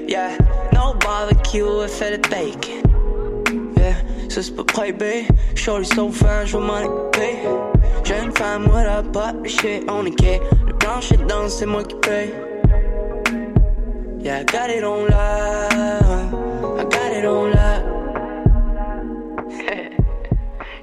[0.10, 0.38] Yeah,
[0.74, 3.74] no barbecue, fait le bacon.
[3.78, 3.96] Yeah,
[4.30, 5.28] c'est pas privé.
[5.56, 7.40] Shorty so fine, je veux m'en occuper.
[8.04, 10.42] J'ai femme, what up, pop, shit on the kid.
[10.68, 12.34] Le blanc shit dans, c'est moi qui paye.
[14.20, 15.74] Yeah, I got it on lock.
[16.78, 18.01] I got it on lock.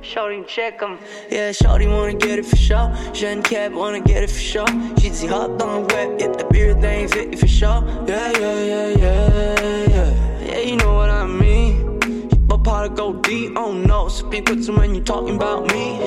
[0.09, 0.99] Shorty check 'em.
[1.31, 2.91] Yeah, Shorty wanna get it for sure.
[3.13, 4.67] Jeune Cap wanna get it for sure.
[4.99, 7.85] She dit dans le web, yep, the beer thing fit for sure.
[8.07, 10.11] Yeah, yeah, yeah, yeah, yeah.
[10.47, 12.31] Yeah, you know what I mean.
[12.47, 14.09] But part of go deep, oh no.
[14.09, 16.01] Speak with them when you talking about me.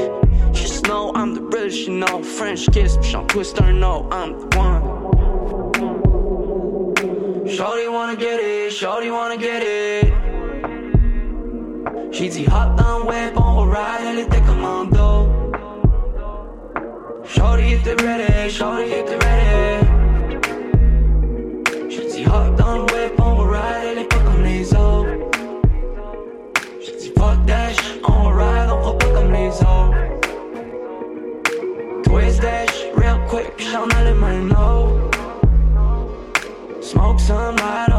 [0.52, 2.24] Just know I'm the realest, you know.
[2.24, 4.82] French kiss, bitch, I'm twister, no, I'm the one.
[7.48, 10.31] Shorty wanna get it, Shorty wanna get it.
[12.12, 15.30] She dit hop dans le web, on va ride, elle était commando.
[17.24, 19.86] Shorty était ready, shorty était ready.
[21.90, 25.10] She dit hop dans le web, on va ride, elle est pas comme les autres.
[26.82, 29.98] She dit fuck that shit, on va ride, on fera pas comme les autres.
[32.04, 35.18] Twist that shit real quick, puis j'en allume un autre.
[36.82, 37.91] Smoke some light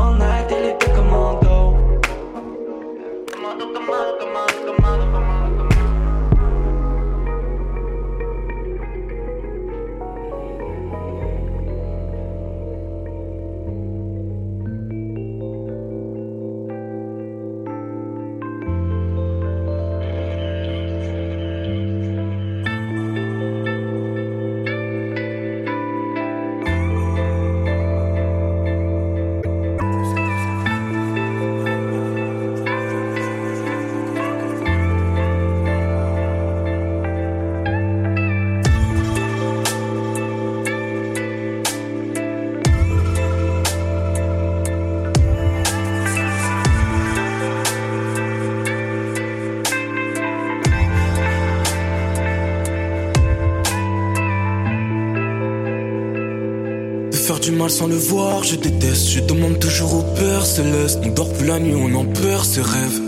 [57.68, 59.08] sans le voir, je déteste.
[59.08, 61.00] Je demande toujours au Père Céleste.
[61.04, 63.00] On dort plus la nuit, on en perd ses rêves.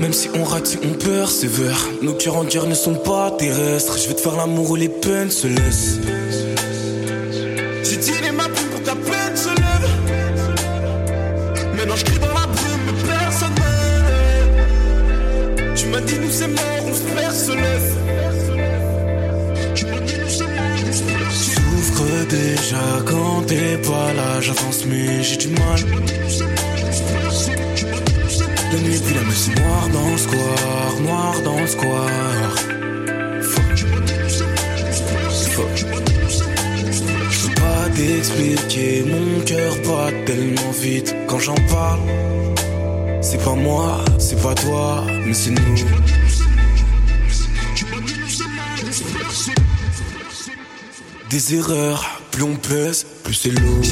[0.00, 3.98] Même si on rate, si on persévère, nos cœurs en ne sont pas terrestres.
[3.98, 5.98] Je vais te faire l'amour où les peines se laissent.
[45.34, 45.60] Nous.
[51.28, 53.82] Des erreurs, plus on pèse, plus c'est lourd.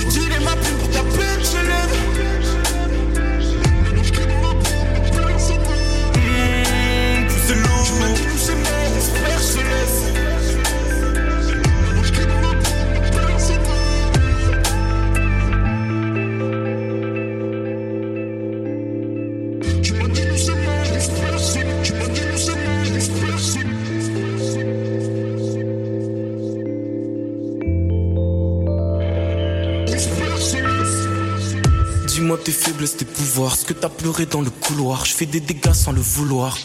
[34.02, 35.04] Pleuré dans le couloir.
[35.04, 36.58] Je fais des dégâts sans le vouloir.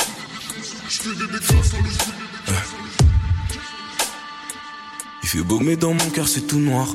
[5.21, 6.88] Il fait beau, mais dans mon cœur c'est tout noir.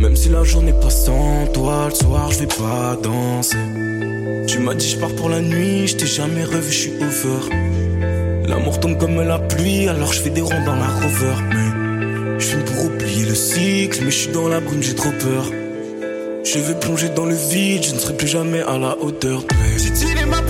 [0.00, 3.56] Même si la journée passe sans toi, le soir je vais pas danser.
[4.46, 7.42] Tu m'as dit je pars pour la nuit, je t'ai jamais revu, je suis over.
[8.46, 11.36] L'amour tombe comme la pluie, alors je fais des ronds dans la rover.
[11.48, 15.12] Mais je fume pour oublier le cycle, mais je suis dans la brume, j'ai trop
[15.12, 15.46] peur.
[16.50, 19.44] Je vais plonger dans le vide, je ne serai plus jamais à la hauteur.
[20.26, 20.40] Ma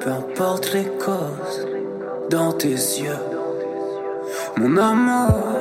[0.00, 1.66] peu importe les causes,
[2.28, 3.24] dans tes yeux,
[4.56, 5.60] mon amour.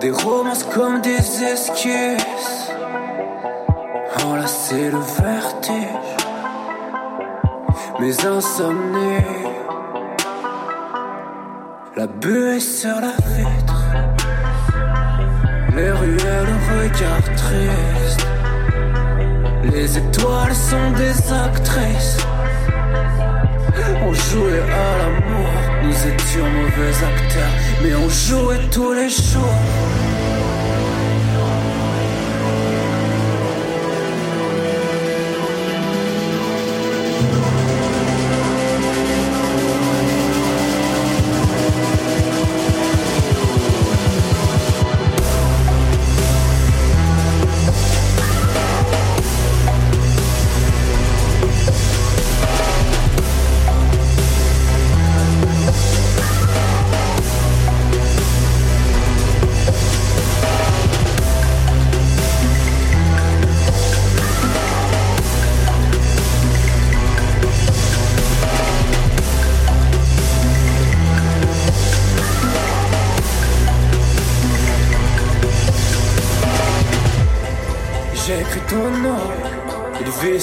[0.00, 2.70] Des romances comme des excuses,
[4.46, 6.16] c'est le vertige,
[8.00, 9.24] mes insomnies,
[11.96, 13.84] la buée sur la vitre,
[15.76, 18.39] les ruelles, le regard triste.
[19.72, 22.18] Les étoiles sont des actrices.
[24.02, 25.50] On jouait à l'amour,
[25.84, 30.09] nous étions mauvais acteurs, mais on jouait tous les jours.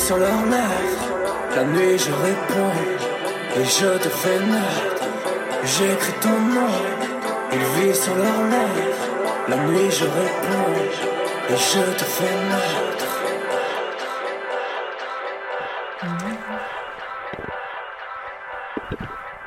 [0.08, 1.06] Sur leurs lèvres.
[1.54, 2.78] La nuit je réponds
[3.58, 5.04] et je te fais naître.
[5.66, 6.72] J'écris ton nom,
[7.52, 9.06] il vit sur leurs lèvres.
[9.50, 10.72] La nuit je réponds
[11.50, 12.88] et je te fais naître.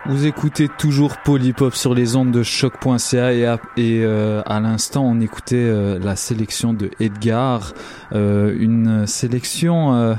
[0.07, 5.05] Vous écoutez toujours Polypop sur les ondes de choc.ca et, à, et euh, à l'instant
[5.05, 7.73] on écoutait euh, la sélection de Edgar,
[8.13, 10.15] euh, une sélection euh,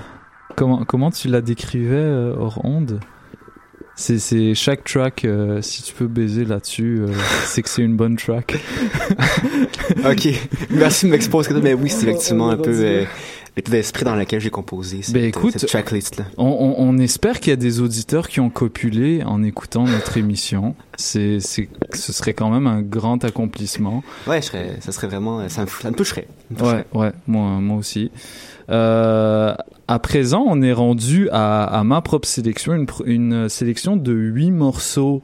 [0.55, 2.99] comment comment tu la décrivais euh, hors onde?
[3.95, 7.13] C'est, c'est chaque track, euh, si tu peux baiser là-dessus, euh,
[7.45, 8.57] c'est que c'est une bonne track.
[10.05, 10.27] ok,
[10.71, 11.53] merci de m'exposer.
[11.61, 13.05] Mais oui, c'est effectivement un peu
[13.69, 16.23] d'esprit dans lequel j'ai composé cette, Ben écoute, cette tracklist-là.
[16.37, 20.17] On, on, on espère qu'il y a des auditeurs qui ont copulé en écoutant notre
[20.17, 20.73] émission.
[20.95, 24.03] C'est, c'est, ce serait quand même un grand accomplissement.
[24.25, 26.27] Ouais, je serais, ça serait vraiment, ça me, ça me toucherait.
[26.57, 27.05] Ça me Ouais, toucherait.
[27.07, 28.09] ouais, moi, moi aussi.
[28.71, 29.53] Euh,
[29.87, 35.21] à présent, on est rendu à, ma propre sélection, une, une sélection de huit morceaux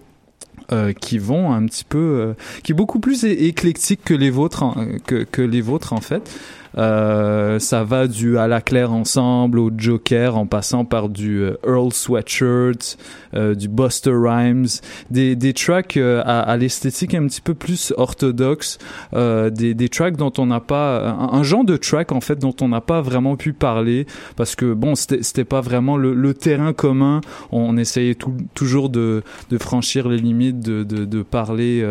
[0.74, 2.34] euh, qui vont un petit peu, euh,
[2.64, 4.66] qui est beaucoup plus éclectique que les vôtres,
[5.06, 6.30] que, que les vôtres en fait.
[6.78, 11.58] Euh, ça va du à la claire ensemble au Joker en passant par du euh,
[11.66, 12.98] Earl Sweatshirt,
[13.34, 14.68] euh, du Buster Rhymes,
[15.10, 18.78] des, des tracks à, à l'esthétique un petit peu plus orthodoxe,
[19.14, 22.68] des, des tracks dont on n'a pas un, genre de track en fait dont on
[22.68, 24.06] n'a pas vraiment pu parler
[24.36, 27.22] parce que bon c'était c'était pas vraiment le, le terrain commun.
[27.52, 31.84] On, essayait tout- toujours de, de franchir les limites, de, de, de parler.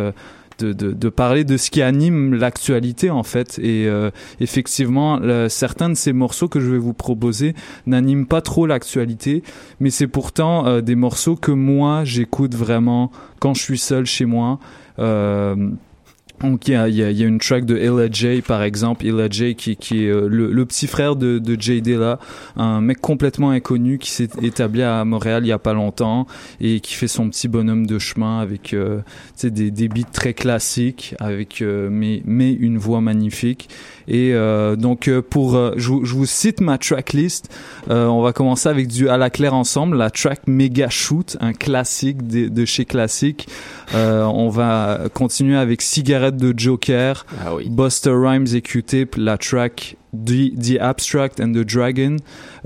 [0.58, 3.58] De, de, de parler de ce qui anime l'actualité en fait.
[3.58, 7.54] Et euh, effectivement certains de ces morceaux que je vais vous proposer
[7.86, 9.42] n'animent pas trop l'actualité
[9.80, 14.24] mais c'est pourtant euh, des morceaux que moi j'écoute vraiment quand je suis seul chez
[14.24, 14.58] moi.
[14.98, 15.70] Euh,
[16.42, 19.06] donc il y a, y, a, y a une track de Ella J par exemple,
[19.06, 22.18] Ella J qui, qui est euh, le, le petit frère de, de Jay Dilla,
[22.56, 26.26] un mec complètement inconnu qui s'est établi à Montréal il y a pas longtemps
[26.60, 29.00] et qui fait son petit bonhomme de chemin avec euh,
[29.42, 33.68] des, des beats très classiques avec euh, mais, mais une voix magnifique.
[34.08, 37.48] Et euh, donc euh, pour je, vous- je vous cite ma tracklist
[37.88, 42.26] on va commencer avec du à la claire ensemble la track Mega Shoot un classique
[42.26, 43.46] de, de chez classique.
[43.94, 47.26] On va continuer avec Cigarette de Joker,
[47.66, 52.16] Buster Rhymes et Q-Tip, la track The, The Abstract and the Dragon,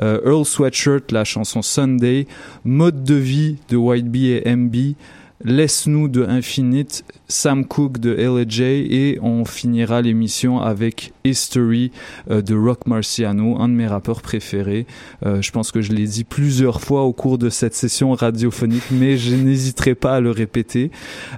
[0.02, 2.26] euh, Earl Sweatshirt, la chanson Sunday,
[2.64, 4.94] Mode de vie de White Bee et MB,
[5.42, 11.92] Laisse-nous de Infinite, Sam Cooke de LJ et on finira l'émission avec History
[12.30, 14.86] euh, de Rock Marciano, un de mes rappeurs préférés.
[15.24, 18.90] Euh, je pense que je l'ai dit plusieurs fois au cours de cette session radiophonique,
[18.90, 20.90] mais je n'hésiterai pas à le répéter.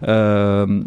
[0.09, 0.83] Euh,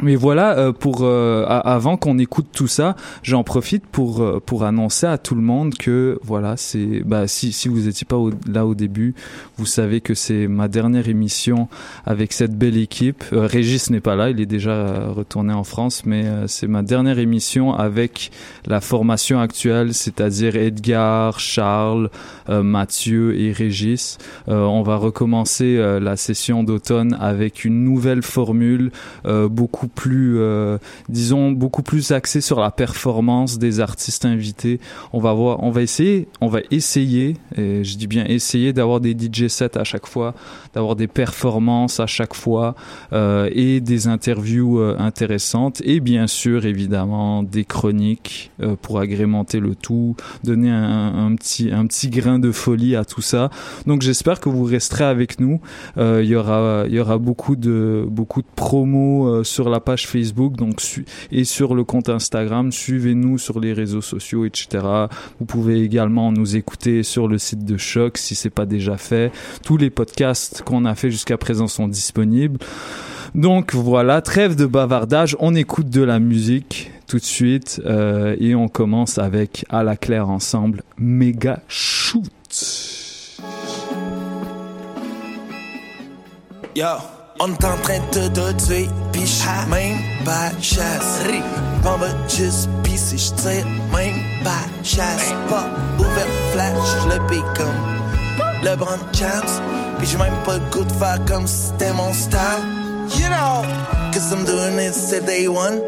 [0.00, 4.64] mais voilà, euh, pour euh, avant qu'on écoute tout ça, j'en profite pour euh, pour
[4.64, 8.30] annoncer à tout le monde que voilà, c'est bah si si vous étiez pas au-
[8.50, 9.14] là au début,
[9.56, 11.68] vous savez que c'est ma dernière émission
[12.06, 13.24] avec cette belle équipe.
[13.32, 17.18] Euh, Régis n'est pas là, il est déjà retourné en France, mais c'est ma dernière
[17.18, 18.30] émission avec
[18.66, 22.10] la formation actuelle, c'est-à-dire Edgar, Charles,
[22.48, 24.18] Mathieu et Régis.
[24.46, 28.90] On va recommencer la session d'automne avec une nouvelle formule,
[29.26, 29.48] euh,
[29.88, 30.78] beaucoup plus, euh,
[31.08, 34.80] disons, beaucoup plus axée sur la performance des artistes invités.
[35.12, 39.00] On va voir, on va essayer, on va essayer, et je dis bien essayer d'avoir
[39.00, 40.34] des DJ sets à chaque fois,
[40.78, 42.76] d'avoir des performances à chaque fois
[43.12, 49.58] euh, et des interviews euh, intéressantes et bien sûr évidemment des chroniques euh, pour agrémenter
[49.58, 50.14] le tout,
[50.44, 53.50] donner un, petit un petit grain de folie à tout ça.
[53.88, 55.60] Donc j'espère que vous resterez avec nous.
[55.96, 60.56] Il y aura il y aura beaucoup de beaucoup de promos sur la page Facebook
[60.56, 60.80] donc
[61.32, 62.70] et sur le compte Instagram.
[62.70, 64.86] Suivez-nous sur les réseaux sociaux etc.
[65.40, 69.32] Vous pouvez également nous écouter sur le site de Choc si c'est pas déjà fait.
[69.64, 72.58] Tous les podcasts qu'on a fait jusqu'à présent sont disponibles.
[73.34, 78.54] Donc voilà, trêve de bavardage, on écoute de la musique tout de suite euh, et
[78.54, 82.22] on commence avec à la claire ensemble, méga shoot.
[86.76, 86.86] Yo,
[87.40, 91.24] on est en train de te tuer, pis j'suis même pas chasse.
[91.84, 95.32] On va juste pisser, j'tire même pas chasse.
[95.48, 95.66] Pas
[95.98, 97.98] ouvert flash, le pique comme
[98.62, 99.87] LeBron James.
[100.00, 101.46] Pis j'ai même pas le goût faire comme
[101.96, 102.64] mon style.
[103.16, 103.64] You know,
[104.12, 105.80] cause I'm doing it since day one.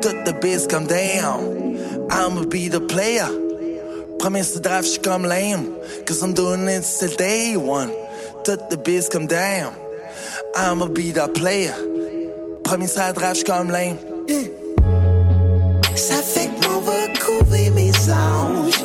[0.00, 1.76] Tout the biz comme damn.
[2.10, 3.28] I'ma be the player.
[4.18, 5.66] Premier ce draft, j'suis comme lame.
[6.06, 7.90] Cause I'm doing it since day one.
[8.44, 9.72] Tout the biz comme damn.
[10.56, 11.74] I'ma be the player.
[12.64, 13.96] Premier ça draft, j'suis comme lame.
[15.94, 18.77] Ça fait qu'on va couper mes anges.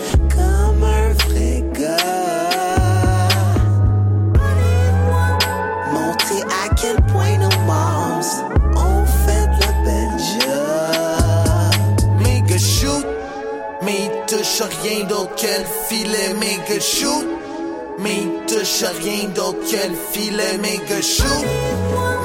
[14.81, 16.79] Rien d'autre que le filet, mais que.
[17.99, 20.99] Mais il touche rien d'autre que le filet, mais que.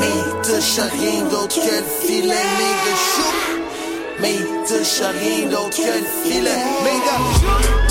[0.00, 4.20] Mais il touche rien d'autre que le filet, mais que.
[4.20, 7.87] Mais il touche rien d'autre que le filet, mais que.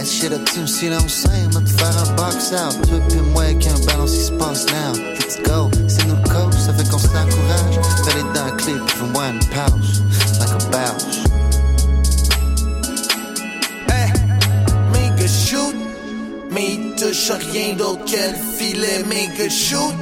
[0.00, 2.74] That shit up, tu me sais, I'm saying, va te faire un box out.
[2.88, 4.92] Toi pis moi avec un ballon, ce qui se now.
[5.18, 7.76] Let's go, c'est nous le coach, ça fait qu'on se l'encourage.
[8.04, 10.02] Fais les dents clés, pis fais-moi une pause,
[10.38, 10.70] like a le
[13.92, 14.08] filet,
[14.92, 15.74] mais que shoot.
[16.52, 19.94] Mais il touche rien d'autre le filet, mais que shoot.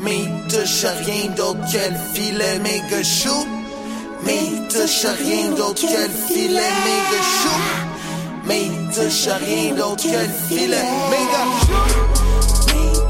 [0.00, 3.46] Mais il touche rien d'autre le filet, mais que shoot.
[4.24, 7.81] Mais il touche rien d'autre le filet, mais que shoot.
[8.52, 12.12] Mais il touche à rien d'autre que le filet, mais que shoot.
[12.68, 13.02] Mais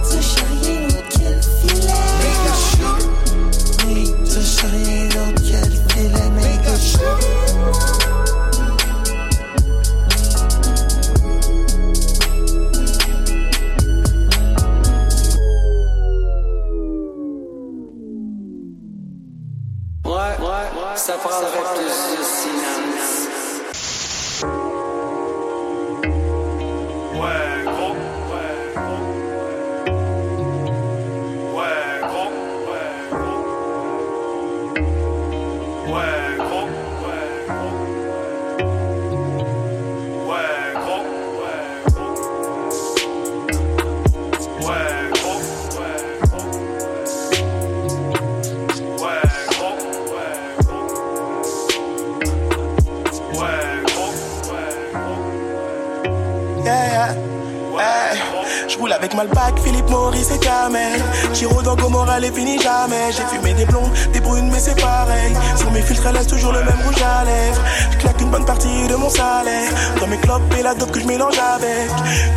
[60.63, 61.03] Et Kamel.
[61.35, 63.11] Giro dans Gomorrah, les finis jamais.
[63.11, 65.33] J'ai fumé des blondes, des brunes, mais c'est pareil.
[65.57, 67.63] Sur mes filtres, elle laisse toujours le même rouge à lèvres.
[67.91, 69.71] Je claque une bonne partie de mon salaire.
[70.01, 71.91] Dans mes clopes et la dope que je mélange avec.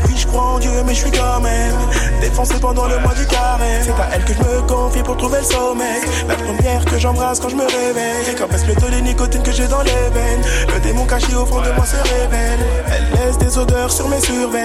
[0.08, 1.76] Oui, je crois en Dieu, mais je suis quand même
[2.22, 3.82] défoncé pendant le mois du carré.
[3.84, 6.02] C'est à elle que je me confie pour trouver le sommeil.
[6.28, 8.30] La première que j'embrasse quand je me réveille.
[8.32, 10.42] Et quand baisse le taux nicotine que j'ai dans les veines.
[10.74, 12.60] Le démon caché au fond de moi se révèle.
[12.92, 14.56] Elle laisse des odeurs sur mes survêtements.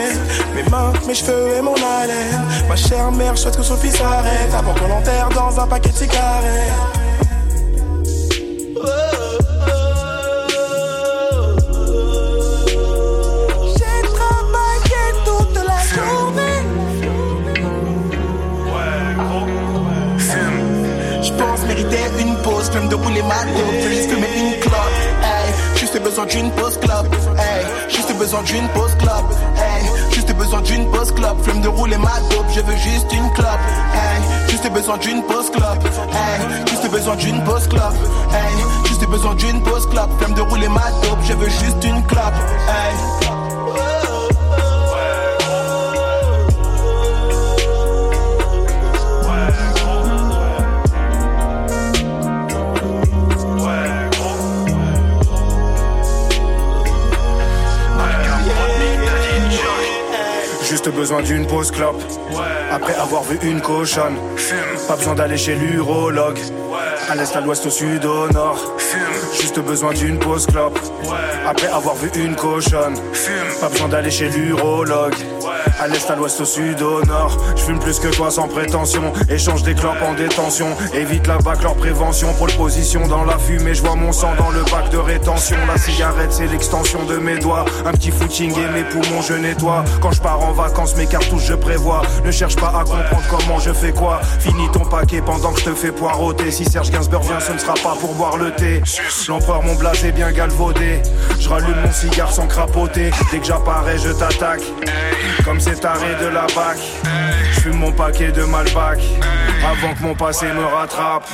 [0.54, 2.42] Mes mains, mes cheveux et mon haleine.
[2.68, 5.96] Ma chère mère souhaite que son fils arrête avant qu'on l'enterre dans un paquet de
[5.96, 6.72] cigarettes.
[22.18, 23.64] Une pause, même de rouler ma dope.
[23.82, 24.74] Je juste une clope.
[25.22, 27.06] Hey, juste besoin d'une pause club.
[27.38, 29.24] Hey, juste besoin d'une pause club.
[30.50, 31.40] Besoin d'une pause club.
[31.44, 33.60] Flemme de rouler ma dope, je veux juste une clope.
[33.94, 35.78] Hey, juste besoin d'une pause club.
[36.10, 37.94] Hey, juste besoin d'une pause club.
[38.32, 40.10] Hey, juste besoin d'une pause club.
[40.18, 42.34] Flemme de rouler ma dope, je veux juste une clope.
[42.66, 43.29] Hey.
[61.00, 62.02] Besoin d'une pause clope.
[62.70, 64.16] Après avoir vu une cochonne.
[64.86, 66.38] Pas besoin d'aller chez l'urologue.
[67.08, 68.58] À l'est, à l'ouest, au sud, au nord.
[69.40, 70.78] Juste besoin d'une pause clope.
[71.48, 72.96] Après avoir vu une cochonne.
[73.62, 75.14] Pas besoin d'aller chez l'urologue.
[75.80, 77.36] À l'est, à l'ouest, au sud, au nord.
[77.56, 79.12] Je fume plus que toi sans prétention.
[79.28, 80.68] Échange des clopes en détention.
[80.94, 82.32] Évite la bac, leur prévention.
[82.34, 83.74] Pole position dans la fumée.
[83.74, 85.56] Je vois mon sang dans le bac de rétention.
[85.66, 87.64] La cigarette, c'est l'extension de mes doigts.
[87.86, 89.84] Un petit footing et mes poumons, je nettoie.
[90.00, 92.02] Quand je pars en vacances, mes cartouches, je prévois.
[92.24, 94.20] Ne cherche pas à comprendre comment je fais quoi.
[94.40, 96.50] Finis ton paquet pendant que je te fais poireauter.
[96.50, 98.82] Si Serge Gainsbourg vient, ce ne sera pas pour boire le thé.
[99.28, 101.00] L'empereur, mon blas est bien galvaudé.
[101.38, 103.10] Je rallume mon cigare sans crapoter.
[103.30, 104.62] Dès que j'apparais, je t'attaque.
[105.50, 106.78] Comme c'est taré de la bac.
[107.52, 109.00] Je fume mon paquet de Malbac.
[109.68, 111.26] Avant que mon passé me rattrape.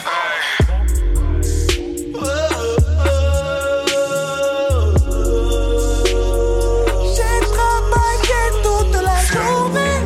[7.15, 10.01] J'ai travaillé toute la journée.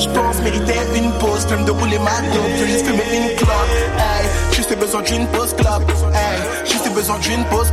[0.00, 3.70] Je pense mériter une pause, flemme de rouler ma dope, je juste fumer une clope.
[3.98, 5.88] Hey, juste besoin d'une pause club.
[6.12, 7.72] Hey, juste besoin d'une pause.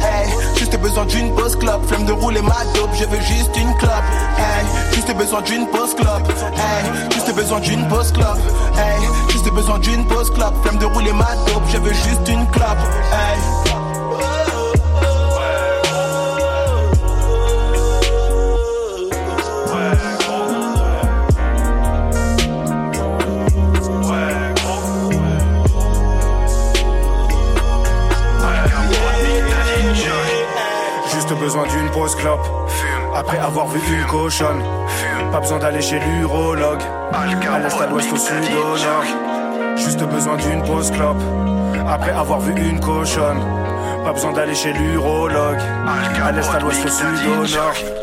[0.00, 0.11] Hey,
[0.62, 4.04] juste besoin d'une pause club, flemme de rouler ma dope, je veux juste une clope.
[4.38, 6.28] Hey, juste besoin d'une pause clope.
[6.54, 8.38] Hey, juste besoin d'une pause clope.
[8.76, 10.54] Hey, juste besoin d'une pause clope.
[10.62, 12.78] Flamme de rouler ma dope, je veux juste une clope.
[13.10, 13.91] Hey.
[31.52, 32.46] Besoin d'une pause clope.
[33.14, 34.62] Après avoir vu une cochonne.
[35.30, 36.80] Pas besoin d'aller chez l'urologue.
[37.12, 39.76] À l'est, à l'ouest, au sud, au nord.
[39.76, 41.20] Juste besoin d'une pause clope.
[41.86, 43.42] Après avoir vu une cochonne.
[44.02, 45.58] Pas besoin d'aller chez l'urologue.
[46.24, 48.01] À l'est, à l'ouest, au sud, au nord.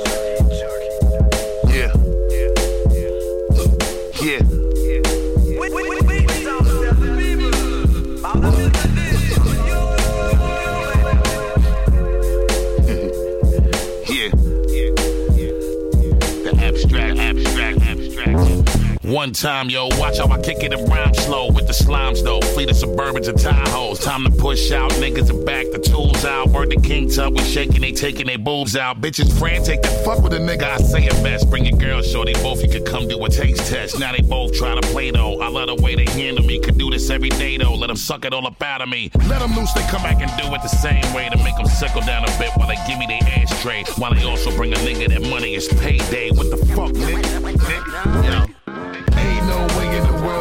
[19.20, 22.40] One time, yo, watch how I kick it and rhyme slow with the slimes, though.
[22.40, 24.02] Fleet of Suburbans and Tahoes.
[24.02, 26.48] Time to push out, niggas are back, the tools out.
[26.52, 29.02] Word the king tub, we shaking, they taking their boobs out.
[29.02, 31.50] Bitches frantic, the fuck with a nigga, I say it best.
[31.50, 34.00] Bring your girl, shorty, both you could come do a taste test.
[34.00, 35.42] Now they both try to play, though.
[35.42, 36.58] I love the way they handle me.
[36.62, 37.76] Could do this every day, though.
[37.76, 39.12] Let them suck it all up out of me.
[39.28, 41.68] Let them loose, they come back and do it the same way to make them
[41.68, 43.84] sickle down a bit while they give me their ashtray.
[43.98, 46.32] While they also bring a nigga that money is payday.
[46.32, 47.22] What the fuck, nigga?
[47.52, 48.48] nigga?
[48.48, 48.49] Yo.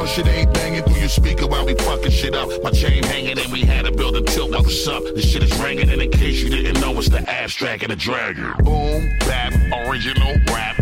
[0.09, 2.49] Shit ain't banging through your speaker while we fucking shit up.
[2.63, 5.03] My chain hanging and we had a tilt while what's up.
[5.15, 7.97] This shit is ringing and in case you didn't know it's the abstract and the
[7.97, 8.53] dragon.
[8.65, 9.53] Boom, bap,
[9.87, 10.81] original rap,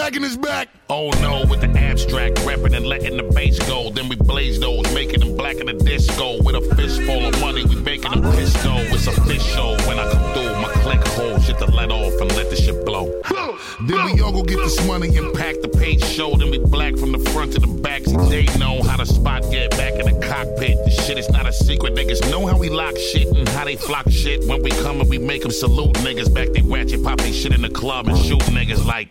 [0.00, 0.68] Bitch, the dragon is back.
[0.88, 3.90] Oh no, with the abstract rapping and letting the bass go.
[3.90, 6.42] Then we blaze those, making them black in the disco.
[6.42, 8.76] With a fistful of money, we making them pisco.
[8.76, 10.54] It's official when I come through.
[10.60, 13.12] My click hold shit to let off and let the shit blow.
[13.86, 16.36] Then we all go get this money and pack the page show.
[16.36, 18.04] Then we black from the front to the back.
[18.04, 20.76] See, they know how the spot get back in the cockpit.
[20.84, 21.94] This shit is not a secret.
[21.94, 24.46] Niggas know how we lock shit and how they flock shit.
[24.46, 26.48] When we come and we make them salute niggas back.
[26.52, 29.08] They ratchet pop they shit in the club and shoot niggas like.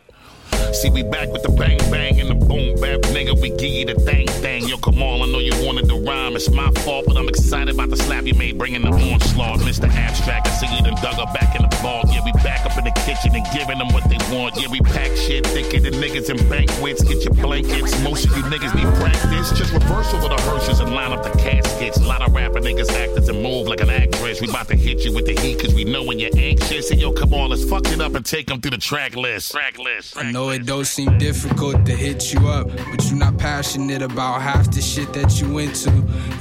[0.74, 3.40] See, we back with the bang bang and the boom bap, nigga.
[3.41, 4.68] We give you the thang thang.
[4.68, 6.36] Yo, come on, I know you wanted to rhyme.
[6.36, 9.60] It's my fault, but I'm excited about the slap you made, bringing the onslaught.
[9.60, 9.90] Mr.
[9.90, 12.04] Abstract, I see you done dug her back in the ball.
[12.08, 14.62] Yeah, we back up in the kitchen and giving them what they want.
[14.62, 17.04] Yeah, we pack shit thicker the niggas in banquets.
[17.04, 18.00] Get your blankets.
[18.04, 19.52] Most of you niggas need practice.
[19.58, 21.98] Just reverse over the hearses and line up the caskets.
[21.98, 24.41] A lot of rapper niggas actors and move like an actress.
[24.41, 26.91] We about to hit you with the heat, cause we know when you're anxious.
[26.91, 29.52] And yo, come on, let's fuck it up and take them through the track list.
[29.52, 30.18] Track list.
[30.18, 34.41] I know it don't seem difficult to hit you up, but you're not passionate about
[34.41, 35.90] half the shit that you into,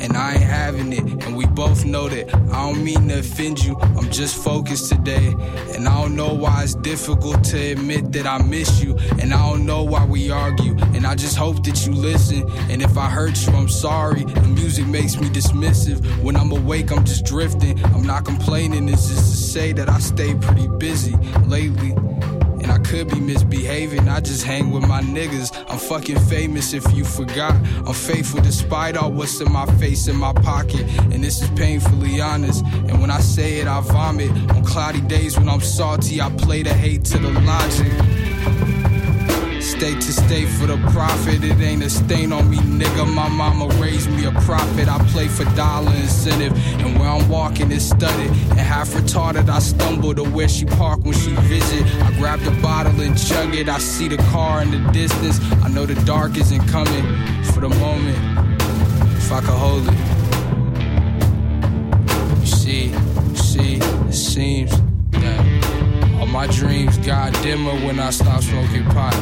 [0.00, 1.24] and I ain't having it.
[1.24, 2.34] And we both know that.
[2.34, 5.34] I don't mean to offend you, I'm just focused today.
[5.74, 9.50] And I don't know why it's difficult to admit that I miss you, and I
[9.50, 10.76] don't know why we argue.
[10.94, 12.48] And I just hope that you listen.
[12.70, 14.24] And if I hurt you, I'm sorry.
[14.24, 16.04] The music makes me dismissive.
[16.22, 17.82] When I'm awake, I'm just drifting.
[17.86, 21.14] I'm not complaining, it's just to say that I stay pretty busy
[21.46, 21.94] lately.
[22.70, 25.52] I could be misbehaving, I just hang with my niggas.
[25.68, 27.54] I'm fucking famous if you forgot.
[27.86, 30.82] I'm faithful despite all what's in my face, in my pocket.
[31.12, 32.64] And this is painfully honest.
[32.64, 34.30] And when I say it, I vomit.
[34.50, 38.77] On cloudy days when I'm salty, I play the hate to the logic.
[39.68, 43.06] State to state for the profit, it ain't a stain on me, nigga.
[43.14, 44.88] My mama raised me a prophet.
[44.88, 48.30] I play for dollar incentive, and where I'm walking is studded.
[48.50, 51.84] And half retarded, I stumble to where she parked when she visit.
[52.02, 53.68] I grab the bottle and chug it.
[53.68, 55.38] I see the car in the distance.
[55.62, 57.04] I know the dark isn't coming
[57.52, 58.18] for the moment.
[59.18, 59.94] If I could hold it,
[62.40, 64.72] you see, you see, it seems
[65.12, 65.57] that
[66.18, 69.14] all my dreams got dimmer when I stopped smoking pot.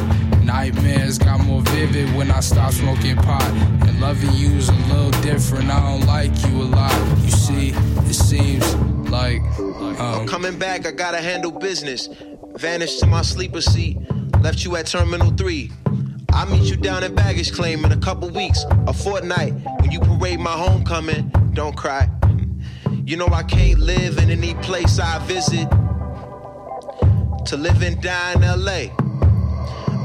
[0.43, 3.43] Nightmares got more vivid when I stopped smoking pot.
[3.87, 5.69] And loving you's a little different.
[5.69, 7.17] I don't like you a lot.
[7.19, 8.75] You see, it seems
[9.09, 12.09] like um, I'm coming back, I gotta handle business.
[12.55, 13.97] Vanished to my sleeper seat,
[14.41, 15.71] left you at Terminal 3.
[16.33, 19.53] I'll meet you down at baggage claim in a couple weeks, a fortnight.
[19.81, 22.09] When you parade my homecoming, don't cry.
[23.05, 25.67] You know I can't live in any place I visit.
[27.47, 28.93] To live and die in LA.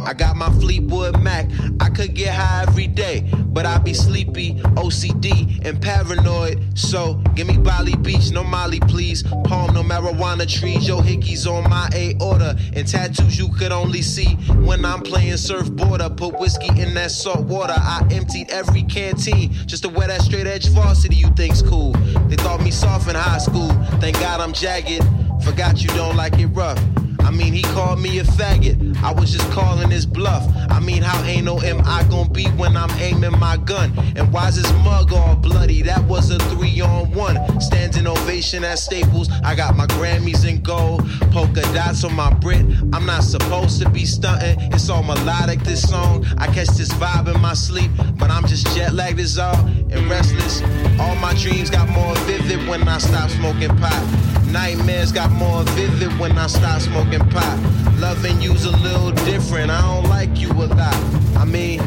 [0.07, 1.51] I got my Fleetwood Mac.
[1.81, 6.79] I could get high every day, but I be sleepy, OCD, and paranoid.
[6.79, 9.25] So give me Bali Beach, no Molly, please.
[9.25, 10.87] Palm, no marijuana trees.
[10.87, 15.33] Yo, hickeys on my A order, and tattoos you could only see when I'm playing
[15.33, 16.17] surfboarder.
[16.17, 17.75] Put whiskey in that salt water.
[17.77, 21.93] I emptied every canteen just to wear that straight edge varsity you think's cool.
[22.29, 23.71] They thought me soft in high school.
[23.99, 25.05] Thank God I'm jagged.
[25.43, 26.81] Forgot you don't like it rough.
[27.25, 28.97] I mean, he called me a faggot.
[29.03, 30.47] I was just calling his bluff.
[30.71, 33.93] I mean, how ain't no am I gonna be when I'm aiming my gun?
[34.17, 35.83] And why's his mug all bloody?
[35.83, 37.61] That was a three on one.
[37.61, 39.29] Standing ovation at Staples.
[39.45, 41.09] I got my Grammys in gold.
[41.31, 42.65] Polka dots on my Brit.
[42.93, 44.59] I'm not supposed to be stunting.
[44.73, 46.25] It's all melodic, this song.
[46.39, 50.11] I catch this vibe in my sleep, but I'm just jet lagged as all and
[50.11, 50.63] restless.
[51.01, 54.33] All my dreams got more vivid when I stop smoking pot.
[54.53, 57.59] Nightmares got more vivid when I stop smoking pot.
[57.99, 59.71] Loving you's a little different.
[59.71, 60.95] I don't like you a lot.
[61.37, 61.81] I mean,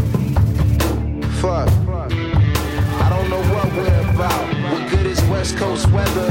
[1.41, 1.68] fuck.
[1.68, 4.45] I don't know what we're about.
[4.72, 6.30] What good is West Coast weather?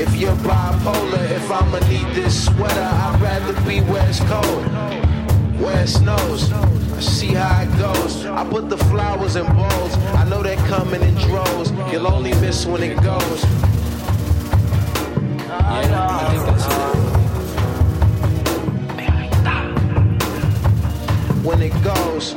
[0.00, 4.68] If you're bipolar, if I'ma need this sweater, I'd rather be West Coast.
[5.60, 8.24] Where it snows, I see how it goes.
[8.24, 9.94] I put the flowers in bowls.
[10.14, 11.72] I know they're coming in droves.
[11.92, 13.44] You'll only miss when it goes.
[21.48, 22.36] When it goes.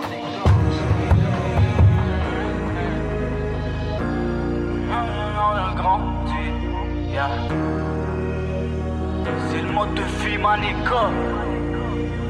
[9.50, 10.38] C'est le mode de vie.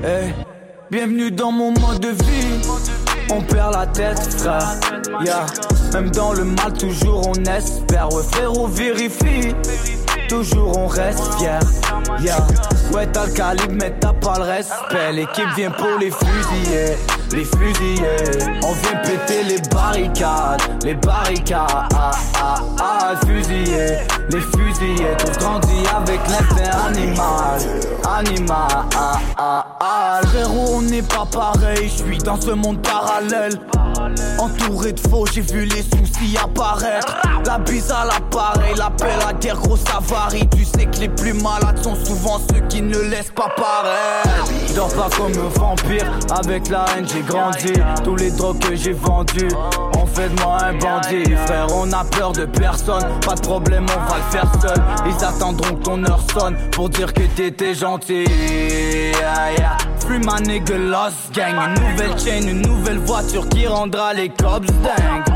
[0.03, 0.33] Hey,
[0.89, 2.67] bienvenue dans mon mode de vie.
[3.29, 4.79] On perd la tête, frère.
[5.23, 5.45] Yeah.
[5.93, 8.11] Même dans le mal, toujours on espère.
[8.11, 9.53] Ouais, frérot, vérifie.
[10.27, 11.59] Toujours on reste fier.
[12.21, 12.37] Yeah.
[12.93, 15.13] Ouais, t'as le calibre, mais t'as pas le respect.
[15.13, 16.97] L'équipe vient pour les fusiller.
[17.31, 18.57] Les fusiller.
[18.63, 20.61] On vient péter les barricades.
[20.83, 21.67] Les barricades.
[21.93, 23.99] Ah, ah, ah, fusiller.
[24.29, 25.15] Les fusillés.
[25.17, 27.61] Tous grandis avec l'instinct animal.
[28.07, 28.67] Animal.
[28.97, 30.21] Ah.
[30.27, 31.89] Frérot, on n'est pas pareil.
[31.89, 33.59] Je suis dans ce monde parallèle.
[34.37, 37.17] Entouré de faux, j'ai vu les soucis apparaître.
[37.45, 40.47] La bise à l'appareil, l'appel à guerre, gros ça varie.
[40.49, 44.51] Tu sais que les plus malades sont souvent ceux qui ne laissent pas paraître.
[44.67, 47.73] Je dors pas comme un vampire, avec la haine j'ai grandi.
[48.03, 49.49] Tous les drogues que j'ai vendus
[49.97, 51.35] ont fait de moi un bandit.
[51.45, 54.20] Frère, on a peur de personne, pas de problème, on va
[55.05, 58.23] Ils attendront que ton heure sonne pour dire que t'étais gentil.
[58.23, 59.77] Yeah, yeah.
[59.99, 64.67] Free my nigga lost gang, une nouvelle chaîne, une nouvelle voiture qui rendra les cops
[64.81, 65.31] dingues.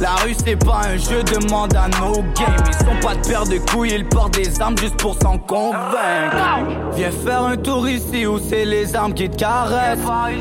[0.00, 2.56] La rue c'est pas un jeu, demande à nos games.
[2.66, 6.36] Ils sont pas de paire de couilles, ils portent des armes juste pour s'en convaincre.
[6.94, 9.98] Viens faire un tour ici où c'est les armes qui te caressent.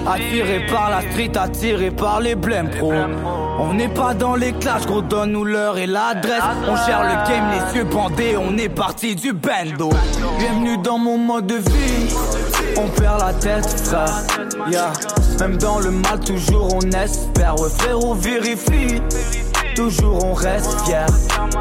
[0.08, 2.94] Attiré par la street, attiré par les blèmes pro.
[3.60, 6.42] On n'est pas dans les clashs, gros, donne-nous l'heure et l'adresse.
[6.68, 9.90] On gère le game, les yeux bandés, on est parti du bendo.
[10.40, 12.16] Bienvenue dans mon mode de vie.
[12.76, 14.24] On perd la tête, frère.
[14.70, 14.94] Yeah.
[15.40, 17.60] Même dans le mal, toujours on espère.
[17.60, 19.02] Ouais, frérot, vérifie.
[19.76, 21.06] Toujours on reste fier.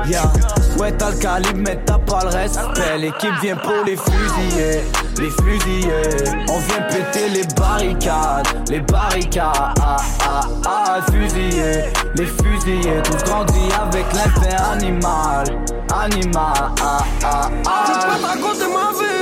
[0.07, 0.31] Yeah.
[0.79, 2.99] Ouais, t'as le calibre, mais t'as pas le respect.
[2.99, 4.81] L'équipe vient pour les fusiller.
[5.19, 6.45] Les fusillés.
[6.49, 8.47] On vient péter les barricades.
[8.69, 9.75] Les barricades.
[9.81, 11.85] Ah, ah, ah, fusillés.
[12.15, 13.03] Les fusillés.
[13.05, 15.45] Tous grandis avec l'instinct animal.
[15.95, 16.53] Animal.
[16.81, 17.85] Ah, ah, ah.
[17.87, 19.22] Te raconter ma vie.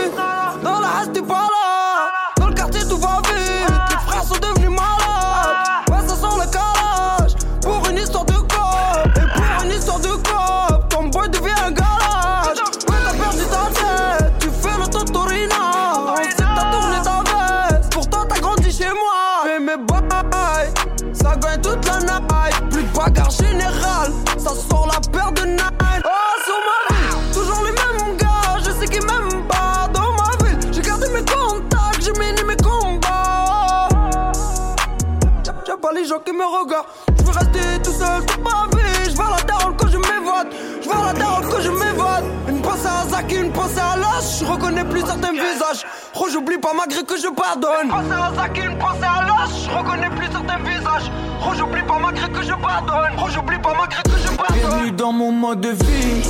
[36.40, 39.10] Je veux rester tout seul toute ma vie.
[39.10, 40.46] Je vais à la daronne quand je m'évade.
[40.82, 42.24] Je vais à la daronne quand je m'évade.
[42.48, 44.40] Une pensée à Zaki, une pensée à l'os.
[44.40, 45.84] Je reconnais plus certains visages.
[46.18, 47.84] Oh, j'oublie pas malgré que je pardonne.
[47.84, 49.66] Une pensée à Zaki, une pensée à l'os.
[49.66, 51.12] Je reconnais plus certains visages.
[51.46, 53.12] Oh, j'oublie pas malgré que je pardonne.
[53.18, 54.56] Oh, j'oublie pas malgré que je pardonne.
[54.56, 56.22] Bienvenue dans mon mode de vie.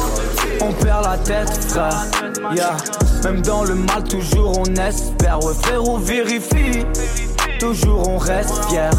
[0.60, 2.06] On perd la tête, frère.
[3.22, 5.38] Même dans le mal, toujours on espère.
[5.44, 6.84] Ouais, frérot, vérifie.
[7.60, 8.90] Toujours on reste fier.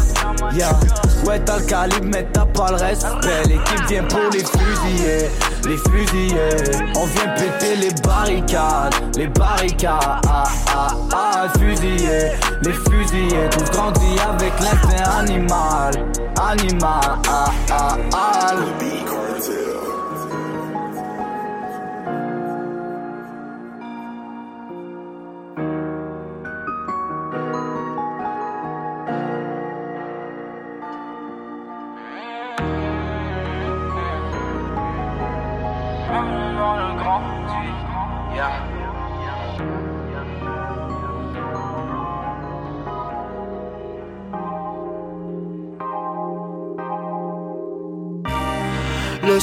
[0.50, 0.78] Yeah.
[1.24, 3.42] Ouais, t'as le calibre, mais t'as pas le respect.
[3.46, 5.30] L'équipe vient pour les fusiller,
[5.64, 6.90] les fusiller.
[6.96, 10.20] On vient péter les barricades, les barricades.
[10.28, 10.44] Ah,
[10.74, 12.32] ah, ah, fusiller,
[12.62, 13.48] les fusiller.
[13.50, 15.92] Tous grandis avec l'instinct animal,
[16.36, 17.00] animal.
[17.28, 18.32] Ah, ah, ah.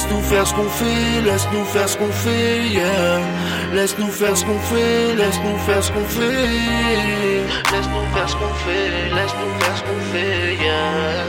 [0.00, 3.20] Laisse-nous faire ce qu'on fait, laisse-nous faire ce qu'on fait, yeah.
[3.74, 6.22] Laisse-nous faire ce qu'on fait, laisse-nous faire ce qu'on fait.
[7.70, 11.26] Laisse-nous faire ce qu'on fait, laisse-nous faire ce qu'on fait, yeah.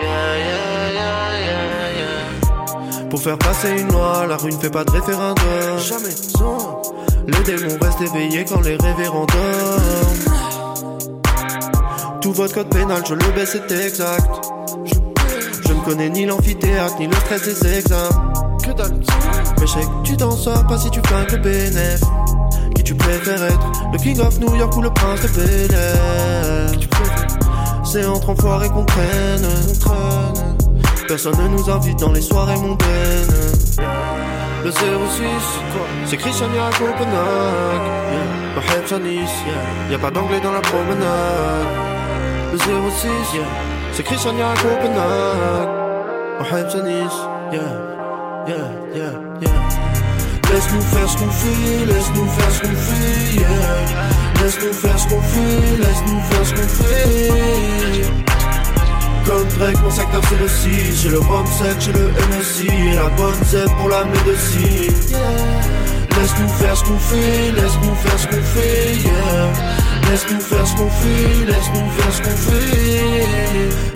[0.00, 3.08] Yeah, yeah, yeah, yeah, yeah.
[3.10, 5.78] Pour faire passer une loi, la rue ne fait pas de référendum.
[5.78, 6.80] Jamais, non.
[7.26, 10.32] Les démons restent éveillés quand les révérends dorment.
[12.22, 14.30] Tout votre code pénal, je le baisse, c'est exact.
[15.84, 18.32] Je connais ni l'amphithéâtre, ni le stress des examens.
[18.62, 19.00] Que dalle.
[19.58, 22.00] Mais je sais que tu t'en sors pas si tu flingues le bénéf.
[22.76, 26.70] Qui tu préfères être Le King of New York ou le prince de Bel Air?
[27.84, 29.48] C'est entre enfoirés qu'on traîne.
[31.08, 33.52] Personne ne nous invite dans les soirées mondaines.
[34.64, 34.78] Le 06,
[36.06, 37.82] c'est Christiania à Copenhague.
[38.54, 38.98] Yeah.
[39.00, 39.92] Nice, yeah.
[39.92, 41.66] y a pas d'anglais dans la promenade.
[42.52, 43.71] Le 06, yeah.
[43.92, 45.68] C'est Christiania à Copenhague.
[46.40, 47.18] À Nice,
[47.52, 47.60] yeah,
[48.48, 48.56] yeah,
[48.94, 49.50] yeah, yeah.
[50.52, 54.42] Laisse-nous faire ce qu'on fait, laisse-nous faire ce qu'on fait, yeah.
[54.42, 57.32] Laisse-nous faire ce qu'on fait, laisse-nous faire ce qu'on fait.
[59.24, 63.08] Comme Drake, mon secteur c'est le 6 J'ai le rhum sec, j'ai le MSI la
[63.10, 64.92] bonne zèbre pour la médecine.
[66.18, 70.90] Laisse-nous faire ce qu'on fait, laisse-nous faire ce qu'on fait, yeah Laisse-nous faire ce qu'on
[70.90, 73.24] fait, laisse-nous faire ce qu'on fait.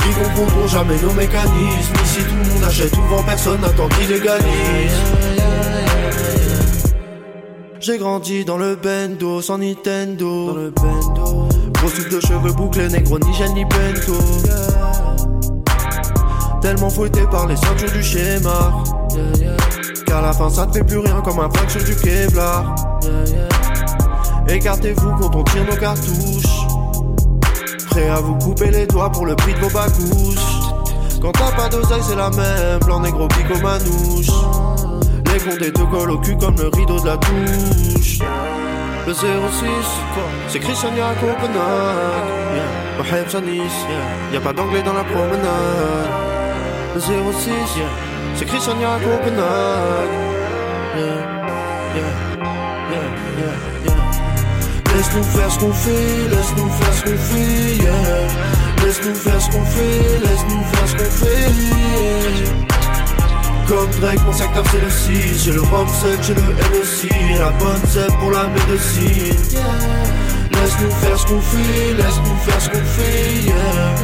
[0.09, 1.93] Ils comprendront jamais nos mécanismes.
[2.05, 4.97] Ici tout le monde achète, tout vend, personne n'attend qu'ils légalise.
[7.81, 10.47] J'ai grandi dans le bendo, sans Nintendo.
[10.47, 11.49] Dans le bendo.
[11.75, 14.15] Gros souffle de cheveux bouclés, négro, ni gel, ni bento.
[16.63, 18.73] Tellement fouetté par les ceintures du schéma.
[20.07, 22.75] Qu'à la fin ça ne fait plus rien comme un frac sur du Kevlar
[24.49, 26.67] Écartez-vous quand on tire nos cartouches
[27.91, 30.71] Prêt à vous couper les doigts pour le prix de vos bagouches
[31.21, 34.31] Quand t'as pas d'oseille c'est la même Blanc négro pico manouche
[35.33, 38.21] Les condés te collent au cul comme le rideau de la douche
[39.07, 39.23] le 06,
[40.49, 41.55] c'est Christiania à Copenhague.
[42.57, 42.65] Yeah.
[42.99, 44.35] Baheb à Nice, yeah.
[44.35, 46.11] y a pas d'anglais dans la promenade.
[46.97, 47.87] Le 06, yeah.
[48.35, 50.36] c'est Christiania à Copenhague.
[55.07, 57.93] Laisse-nous faire ce qu'on fait, laisse-nous faire ce qu'on fait, yeah.
[58.85, 61.53] Laisse-nous faire ce qu'on fait, laisse-nous faire ce qu'on fait.
[63.69, 67.51] Comme Drake, mon secteur c'est le 6 J'ai le rhum sec, j'ai le Et la
[67.51, 69.37] bonne zèbre pour la médecine.
[70.51, 73.95] Laisse-nous faire ce qu'on fait, laisse-nous faire ce qu'on fait yeah.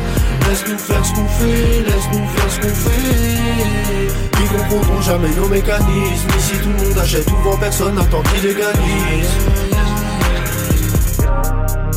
[0.48, 6.28] Laisse-nous faire ce qu'on fait, laisse-nous faire ce qu'on fait Ils comprendront jamais nos mécanismes
[6.38, 9.81] Ici tout le monde achète, tout vend, personne n'attend qu'ils légalisent
[11.18, 11.91] Yeah.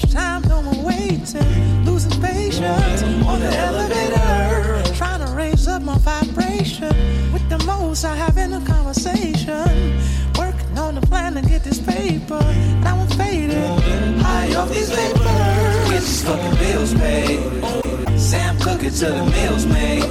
[0.00, 1.84] Much time, no more waiting.
[1.84, 4.94] Losing patience on the elevator.
[4.94, 6.94] Trying to raise up my vibration.
[7.32, 10.00] With the most I have in a conversation.
[10.38, 12.40] Working on the plan to get this paper.
[12.84, 13.80] Now I'm faded.
[14.20, 15.90] High off these papers.
[15.90, 18.18] Get these fucking bills paid.
[18.18, 20.04] Sam cooking till the meals made.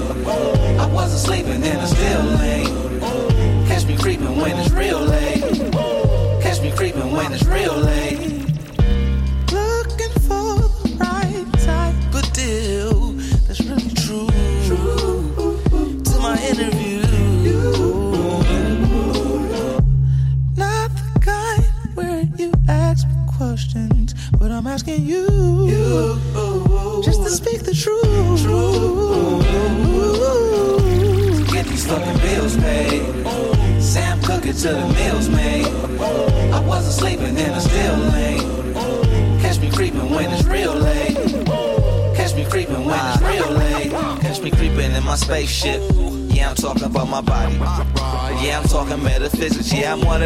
[0.80, 3.68] I wasn't sleeping and I still late.
[3.68, 5.72] Catch me creeping when it's real late.
[6.42, 8.57] Catch me creeping when it's real late.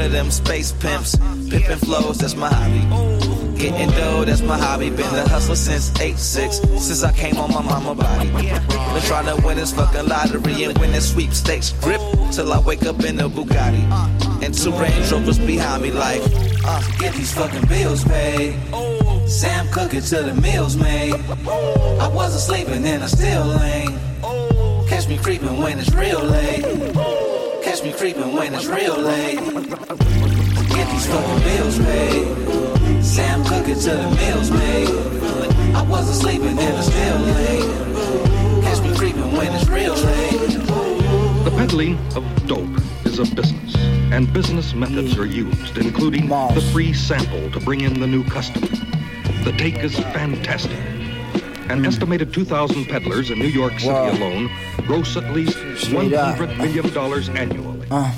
[0.02, 1.16] Of them space pimps.
[1.50, 3.60] Pippin' flows, that's my hobby.
[3.60, 4.90] Getting dough, that's my hobby.
[4.90, 8.30] Been a hustler since 8-6, since I came on my mama body.
[8.32, 12.02] Been trying to win this fucking lottery and win this sweepstakes grip
[12.32, 13.84] till I wake up in a Bugatti.
[14.44, 16.22] And two Range Rovers behind me like,
[16.66, 18.56] uh, Get these fucking bills paid.
[19.28, 21.14] Sam cooking till the meals made.
[21.14, 23.98] I wasn't sleeping and I still ain't.
[24.90, 27.11] Catch me creeping when it's real late.
[28.02, 29.38] Catch me creeping when it's real late.
[29.38, 33.04] Get these fucking bills paid.
[33.04, 35.76] Sam cooking till the meals made.
[35.76, 38.64] I wasn't sleeping and I still ain't.
[38.64, 40.50] Catch me creeping when it's real late.
[41.46, 42.76] The peddling of dope
[43.06, 43.76] is a business,
[44.12, 48.66] and business methods are used, including the free sample to bring in the new customer.
[49.44, 50.80] The take is fantastic.
[51.70, 54.50] An estimated 2,000 peddlers in New York City alone
[54.88, 57.71] gross at least $100 million annually.
[57.92, 58.10] Uh,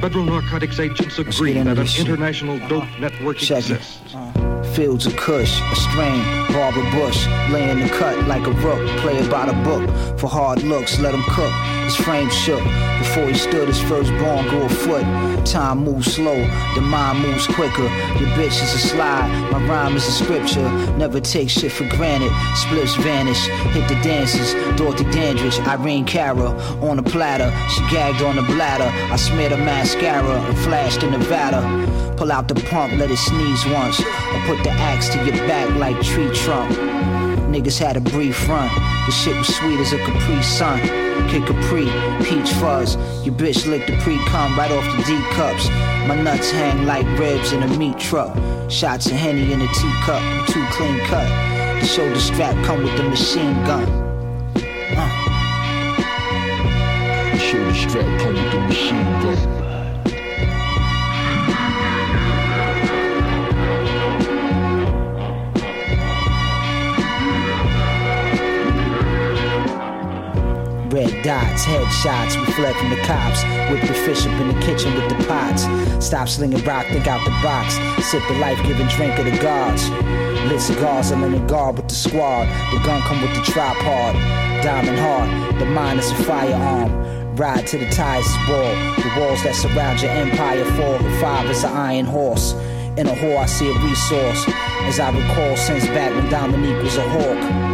[0.00, 2.06] Federal narcotics agents agree get into that an this shit.
[2.08, 3.72] international dope network check it.
[3.72, 4.14] exists.
[4.78, 6.22] Fields of Kush, a strain,
[6.52, 9.90] Barbara Bush, lay in the cut like a rook, play it by the book.
[10.20, 11.52] For hard looks, let him cook.
[11.82, 12.62] His frame shook
[13.00, 13.66] before he stood.
[13.66, 15.02] His firstborn grew a foot.
[15.44, 16.36] Time moves slow,
[16.76, 17.82] the mind moves quicker.
[18.20, 20.70] Your bitch is a slide, my rhyme is a scripture.
[20.96, 22.30] Never take shit for granted.
[22.54, 24.54] Splits vanish, hit the dances.
[24.78, 26.50] Dorothy Dandridge, Irene Cara
[26.80, 27.50] on a platter.
[27.68, 28.92] She gagged on the bladder.
[29.12, 32.07] I smeared her mascara and flashed in Nevada.
[32.18, 34.00] Pull out the pump, let it sneeze once.
[34.00, 36.76] Or put the axe to your back like tree trunk.
[37.48, 38.68] Niggas had a brief run.
[39.06, 40.80] The shit was sweet as a Capri Sun.
[41.28, 41.86] Kid Capri,
[42.24, 42.96] peach fuzz.
[43.24, 45.68] Your bitch licked the pre cum right off the D cups.
[46.08, 48.36] My nuts hang like ribs in a meat truck.
[48.68, 50.20] Shots of Henny in a teacup.
[50.20, 51.28] I'm too clean cut.
[51.80, 53.84] The shoulder strap come with the machine gun.
[54.96, 55.08] Uh.
[57.38, 59.57] Shoulder strap come with the machine gun.
[70.90, 73.44] Red dots, headshots, we fled from the cops.
[73.70, 75.64] Whip the fish up in the kitchen with the pots.
[76.04, 77.74] Stop slinging rock, think out the box.
[78.02, 79.90] Sip the life giving drink of the gods.
[80.48, 82.46] Lit cigars, I'm in the guard with the squad.
[82.72, 84.14] The gun come with the tripod.
[84.64, 87.36] Diamond heart, the mind is a firearm.
[87.36, 88.74] Ride to the tires ball.
[88.96, 90.98] The walls that surround your empire fall.
[90.98, 92.52] The five is an iron horse.
[92.96, 94.44] In a whore, I see a resource.
[94.88, 97.67] As I recall, since back when Dominique was a hawk.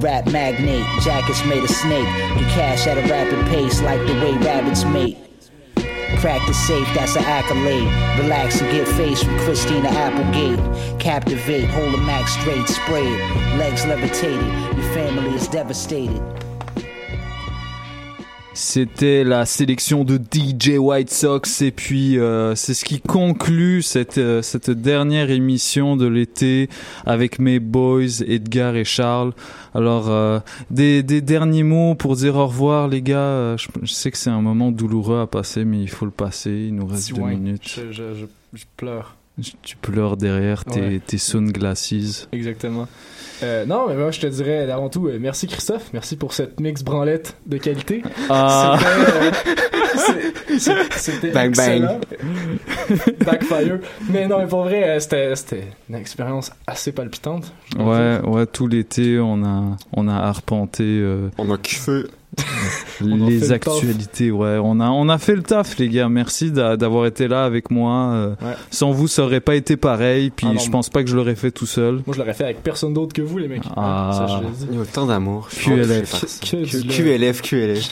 [0.00, 2.06] Rap magnate, jackets made of snake.
[2.38, 5.18] Get cash at a rapid pace like the way rabbits mate.
[6.20, 7.86] Crack the safe, that's an accolade.
[8.18, 10.58] Relax and get face from Christina Applegate.
[10.98, 13.56] Captivate, hold a max straight, spray it.
[13.58, 14.42] Legs levitated,
[14.76, 16.20] your family is devastated.
[18.62, 24.18] C'était la sélection de DJ White Sox et puis euh, c'est ce qui conclut cette
[24.18, 26.68] euh, cette dernière émission de l'été
[27.06, 29.32] avec mes boys Edgar et Charles.
[29.74, 33.56] Alors euh, des des derniers mots pour dire au revoir les gars.
[33.56, 36.50] Je, je sais que c'est un moment douloureux à passer mais il faut le passer.
[36.68, 37.62] Il nous reste deux Ouais, minutes.
[37.66, 39.16] Je, je, je, je pleure.
[39.62, 41.00] Tu pleures derrière tes Ouais.
[41.04, 42.28] tes sunglasses.
[42.30, 42.86] Exactement.
[43.42, 46.60] Euh, non, mais moi, je te dirais avant tout, euh, merci Christophe, merci pour cette
[46.60, 48.02] mix branlette de qualité.
[48.28, 48.78] Ah.
[50.96, 52.00] C'était, euh, Bang, bang.
[53.24, 53.78] Backfire.
[54.10, 57.52] Mais non, mais pour vrai, euh, c'était, c'était une expérience assez palpitante.
[57.78, 58.28] Ouais, dire.
[58.28, 60.84] ouais, tout l'été, on a, on a arpenté.
[60.84, 62.02] euh, on a kiffé.
[63.00, 64.58] Les le actualités, ouais.
[64.62, 66.08] On a, on a fait le taf, les gars.
[66.08, 68.10] Merci d'a- d'avoir été là avec moi.
[68.12, 68.52] euh, Ouais.
[68.70, 70.30] Sans vous, ça aurait pas été pareil.
[70.30, 71.94] Puis Ah non, je pense pas que je l'aurais fait tout seul.
[72.06, 73.62] Moi, je l'aurais fait avec personne d'autre que vous, les mecs.
[73.76, 74.10] Ah.
[74.12, 74.66] Ça, je l'ai dit.
[74.70, 75.48] Il y a autant d'amour.
[75.48, 76.40] QLF.
[76.42, 77.90] QLF, QLF.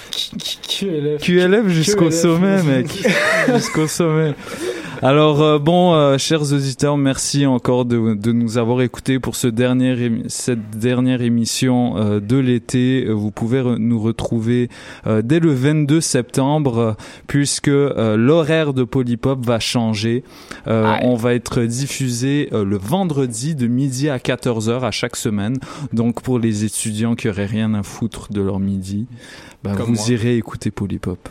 [0.69, 1.23] QLF.
[1.23, 2.87] QLF jusqu'au sommet, mec.
[3.55, 4.35] jusqu'au sommet.
[5.01, 9.47] Alors euh, bon, euh, chers auditeurs, merci encore de, de nous avoir écoutés pour ce
[9.47, 13.05] dernier cette dernière émission euh, de l'été.
[13.09, 14.28] Vous pouvez re- nous retrouver
[15.07, 16.93] euh, dès le 22 septembre, euh,
[17.27, 20.25] puisque euh, l'horaire de Polypop va changer.
[20.67, 25.59] On va être diffusé le vendredi de midi à 14h à chaque semaine.
[25.93, 29.07] Donc pour les étudiants qui auraient rien à foutre de leur midi,
[29.63, 30.05] bah, vous moi.
[30.09, 31.29] irez écouter Polypop.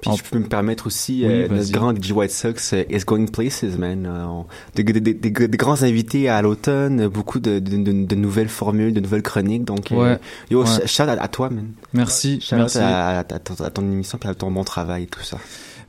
[0.00, 3.00] Puis je peux me permettre aussi, Oui, euh, notre grand DJ White Sox euh, is
[3.04, 4.06] going places, man.
[4.06, 4.46] Euh, on-
[4.76, 8.48] des, des, des, des- grands invités à l'automne, euh, beaucoup de, de, de, de nouvelles
[8.48, 9.64] formules, de nouvelles chroniques.
[9.64, 10.16] Donc, euh,
[10.50, 10.66] yo, Ouais.
[10.66, 11.72] sh- shout out à toi, man.
[11.92, 12.78] Merci, Shout out merci.
[12.78, 15.38] à, à, à ton, à ton émission, puis à ton bon travail et tout ça.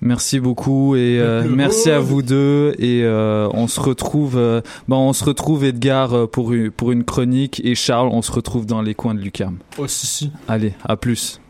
[0.02, 4.96] Merci beaucoup et euh, merci à vous deux et euh, on se retrouve euh, bon
[5.10, 8.66] on se retrouve Edgar euh, pour une, pour une chronique et Charles on se retrouve
[8.66, 9.58] dans les coins de Lucam.
[9.78, 10.32] Oh si si.
[10.48, 11.42] Allez, à plus.